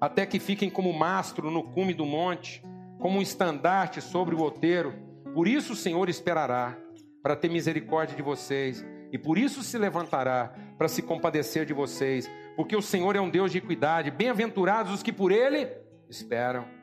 [0.00, 2.62] até que fiquem como mastro no cume do monte,
[2.98, 4.92] como um estandarte sobre o outeiro.
[5.32, 6.76] Por isso o Senhor esperará,
[7.22, 12.30] para ter misericórdia de vocês, e por isso se levantará, para se compadecer de vocês,
[12.54, 15.68] porque o Senhor é um Deus de equidade, bem-aventurados os que por Ele
[16.08, 16.77] esperam.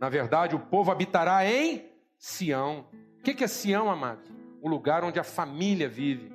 [0.00, 2.86] Na verdade, o povo habitará em Sião.
[3.18, 4.22] O que é Sião, amado?
[4.62, 6.32] O lugar onde a família vive.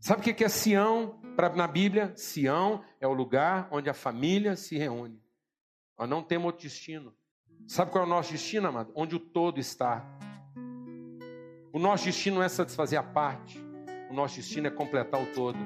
[0.00, 1.20] Sabe o que é Sião
[1.56, 2.12] na Bíblia?
[2.16, 5.20] Sião é o lugar onde a família se reúne.
[5.98, 7.14] Nós não temos outro destino.
[7.66, 8.92] Sabe qual é o nosso destino, amado?
[8.94, 10.04] Onde o todo está.
[11.72, 13.58] O nosso destino não é satisfazer a parte.
[14.10, 15.58] O nosso destino é completar o todo.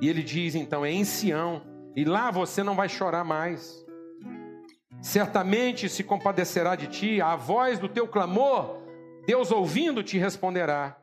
[0.00, 1.71] E ele diz então: é em Sião.
[1.94, 3.84] E lá você não vai chorar mais.
[5.00, 8.80] Certamente se compadecerá de ti, a voz do teu clamor,
[9.26, 10.96] Deus ouvindo te responderá.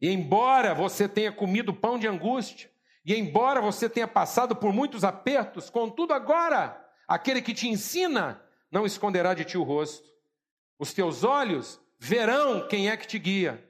[0.00, 2.70] E embora você tenha comido pão de angústia,
[3.04, 8.84] e embora você tenha passado por muitos apertos, contudo agora, aquele que te ensina não
[8.84, 10.08] esconderá de ti o rosto.
[10.78, 13.64] Os teus olhos verão quem é que te guia.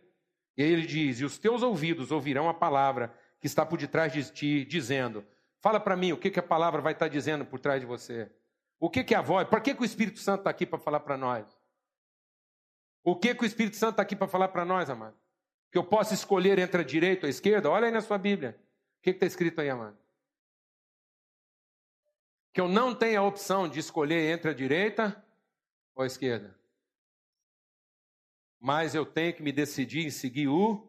[0.56, 4.24] E ele diz: E os teus ouvidos ouvirão a palavra que está por detrás de
[4.32, 5.24] ti, dizendo:
[5.64, 8.30] Fala para mim o que, que a palavra vai estar dizendo por trás de você.
[8.78, 9.48] O que, que a voz?
[9.48, 11.46] Por que, que o Espírito Santo está aqui para falar para nós?
[13.02, 15.16] O que, que o Espírito Santo está aqui para falar para nós, amado?
[15.72, 17.70] Que eu posso escolher entre a direita ou a esquerda?
[17.70, 18.60] Olha aí na sua Bíblia.
[18.98, 19.96] O que está escrito aí, amado?
[22.52, 25.24] Que eu não tenho a opção de escolher entre a direita
[25.94, 26.54] ou a esquerda.
[28.60, 30.86] Mas eu tenho que me decidir em seguir o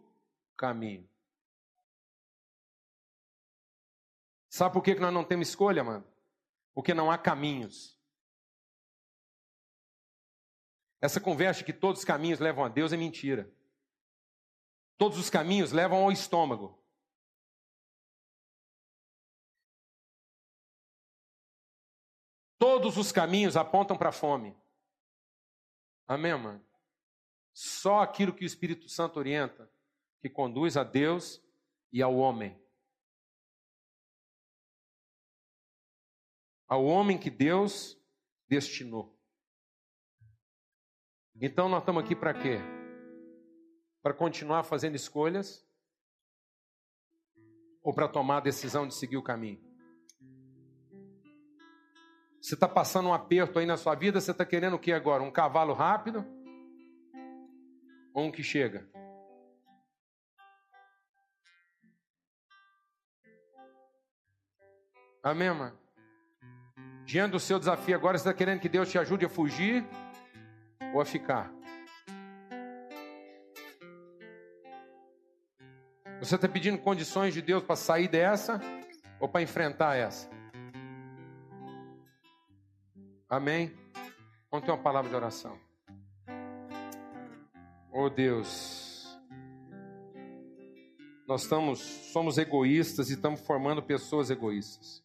[0.58, 1.08] caminho.
[4.56, 6.16] Sabe por que nós não temos escolha, mano?
[6.76, 7.98] porque não há caminhos.
[11.00, 13.50] Essa conversa que todos os caminhos levam a Deus é mentira.
[14.98, 16.78] Todos os caminhos levam ao estômago.
[22.58, 24.56] Todos os caminhos apontam para a fome.
[26.06, 26.66] Amém, mano?
[27.54, 29.72] Só aquilo que o Espírito Santo orienta,
[30.20, 31.42] que conduz a Deus
[31.92, 32.60] e ao homem.
[36.68, 38.00] Ao homem que Deus
[38.48, 39.16] destinou.
[41.40, 42.60] Então nós estamos aqui para quê?
[44.02, 45.68] Para continuar fazendo escolhas
[47.84, 49.64] ou para tomar a decisão de seguir o caminho?
[52.42, 55.24] Você está passando um aperto aí na sua vida, você está querendo o que agora?
[55.24, 56.26] Um cavalo rápido
[58.14, 58.88] ou um que chega?
[65.24, 65.85] Amém, mano?
[67.06, 69.86] Diante do seu desafio agora, você está querendo que Deus te ajude a fugir
[70.92, 71.54] ou a ficar?
[76.20, 78.60] Você está pedindo condições de Deus para sair dessa
[79.20, 80.28] ou para enfrentar essa?
[83.30, 83.72] Amém?
[84.50, 85.60] Vamos ter uma palavra de oração.
[87.92, 89.16] Oh Deus,
[91.28, 91.80] nós estamos,
[92.12, 95.05] somos egoístas e estamos formando pessoas egoístas.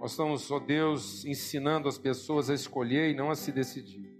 [0.00, 4.10] Nós estamos, ó Deus, ensinando as pessoas a escolher e não a se decidir.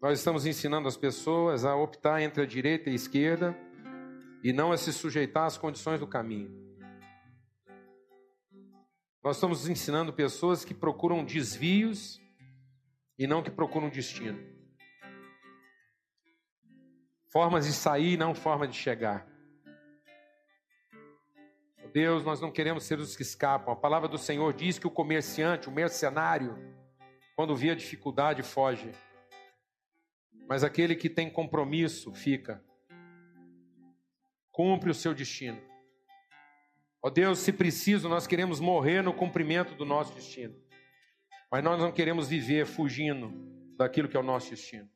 [0.00, 3.54] Nós estamos ensinando as pessoas a optar entre a direita e a esquerda
[4.42, 6.50] e não a se sujeitar às condições do caminho.
[9.22, 12.18] Nós estamos ensinando pessoas que procuram desvios
[13.18, 14.42] e não que procuram destino.
[17.30, 19.31] Formas de sair, não forma de chegar.
[21.92, 23.72] Deus, nós não queremos ser os que escapam.
[23.72, 26.56] A palavra do Senhor diz que o comerciante, o mercenário,
[27.36, 28.90] quando vê a dificuldade, foge.
[30.48, 32.64] Mas aquele que tem compromisso fica.
[34.50, 35.60] Cumpre o seu destino.
[37.02, 40.54] Ó Deus, se preciso, nós queremos morrer no cumprimento do nosso destino.
[41.50, 43.32] Mas nós não queremos viver fugindo
[43.76, 44.88] daquilo que é o nosso destino.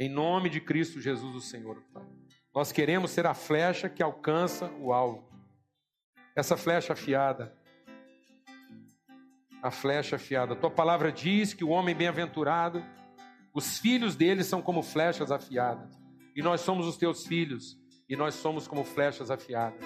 [0.00, 2.06] Em nome de Cristo Jesus, o Senhor, Pai.
[2.54, 5.27] Nós queremos ser a flecha que alcança o alvo.
[6.38, 7.52] Essa flecha afiada.
[9.60, 10.54] A flecha afiada.
[10.54, 12.80] tua palavra diz que o homem bem-aventurado,
[13.52, 16.00] os filhos dele são como flechas afiadas.
[16.36, 17.76] E nós somos os teus filhos.
[18.08, 19.80] E nós somos como flechas afiadas.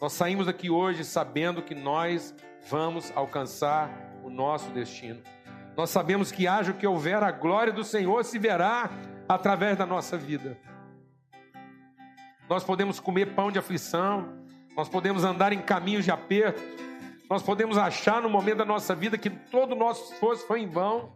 [0.00, 2.34] Nós saímos aqui hoje sabendo que nós
[2.68, 3.88] vamos alcançar
[4.24, 5.22] o nosso destino.
[5.76, 8.90] Nós sabemos que haja o que houver, a glória do Senhor se verá
[9.28, 10.58] através da nossa vida.
[12.50, 14.43] Nós podemos comer pão de aflição,
[14.76, 16.60] nós podemos andar em caminhos de aperto,
[17.28, 20.68] nós podemos achar no momento da nossa vida que todo o nosso esforço foi em
[20.68, 21.14] vão,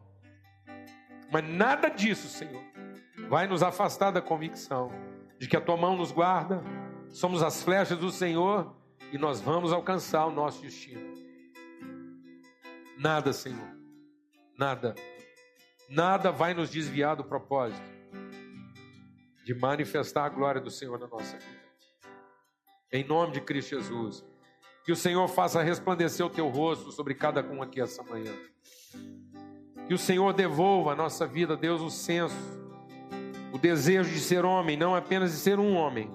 [1.30, 2.62] mas nada disso, Senhor,
[3.28, 4.90] vai nos afastar da convicção
[5.38, 6.62] de que a tua mão nos guarda,
[7.11, 8.74] somos as flechas do Senhor
[9.12, 11.14] e nós vamos alcançar o nosso destino.
[12.98, 13.68] Nada, Senhor,
[14.59, 14.94] nada,
[15.88, 17.98] nada vai nos desviar do propósito
[19.44, 21.57] de manifestar a glória do Senhor na nossa vida.
[22.93, 24.24] Em nome de Cristo Jesus.
[24.84, 28.32] Que o Senhor faça resplandecer o teu rosto sobre cada um aqui essa manhã.
[29.86, 32.36] Que o Senhor devolva à nossa vida, Deus, o senso,
[33.53, 36.11] o desejo de ser homem, não apenas de ser um homem,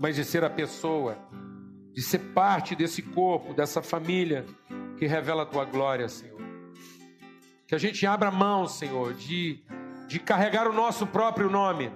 [0.00, 1.16] mas de ser a pessoa,
[1.92, 4.44] de ser parte desse corpo, dessa família
[4.98, 6.40] que revela a tua glória, Senhor.
[7.66, 9.64] Que a gente abra mão, Senhor, de
[10.06, 11.90] de carregar o nosso próprio nome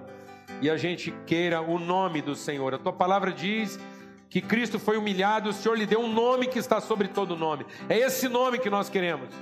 [0.61, 2.73] e a gente queira o nome do Senhor.
[2.75, 3.79] A tua palavra diz
[4.29, 7.65] que Cristo foi humilhado, o Senhor lhe deu um nome que está sobre todo nome.
[7.89, 9.33] É esse nome que nós queremos.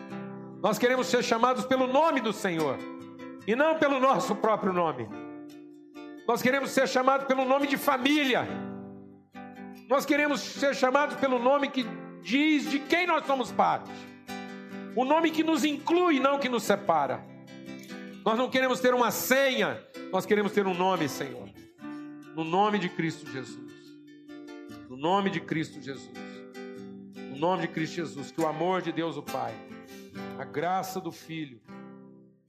[0.62, 2.78] Nós queremos ser chamados pelo nome do Senhor
[3.46, 5.08] e não pelo nosso próprio nome.
[6.28, 8.48] Nós queremos ser chamados pelo nome de família.
[9.90, 11.86] Nós queremos ser chamados pelo nome que
[12.22, 13.92] diz de quem nós somos parte.
[14.96, 17.29] O nome que nos inclui, não que nos separa.
[18.26, 21.50] Nós não queremos ter uma senha, nós queremos ter um nome, Senhor.
[22.36, 23.74] No nome de Cristo Jesus.
[24.90, 26.12] No nome de Cristo Jesus.
[27.16, 28.32] No nome de Cristo Jesus.
[28.32, 29.54] Que o amor de Deus, o Pai,
[30.38, 31.62] a graça do Filho,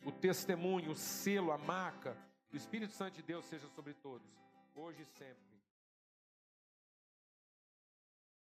[0.05, 2.17] o testemunho, o selo, a marca
[2.51, 4.29] do Espírito Santo de Deus seja sobre todos,
[4.75, 5.50] hoje e sempre.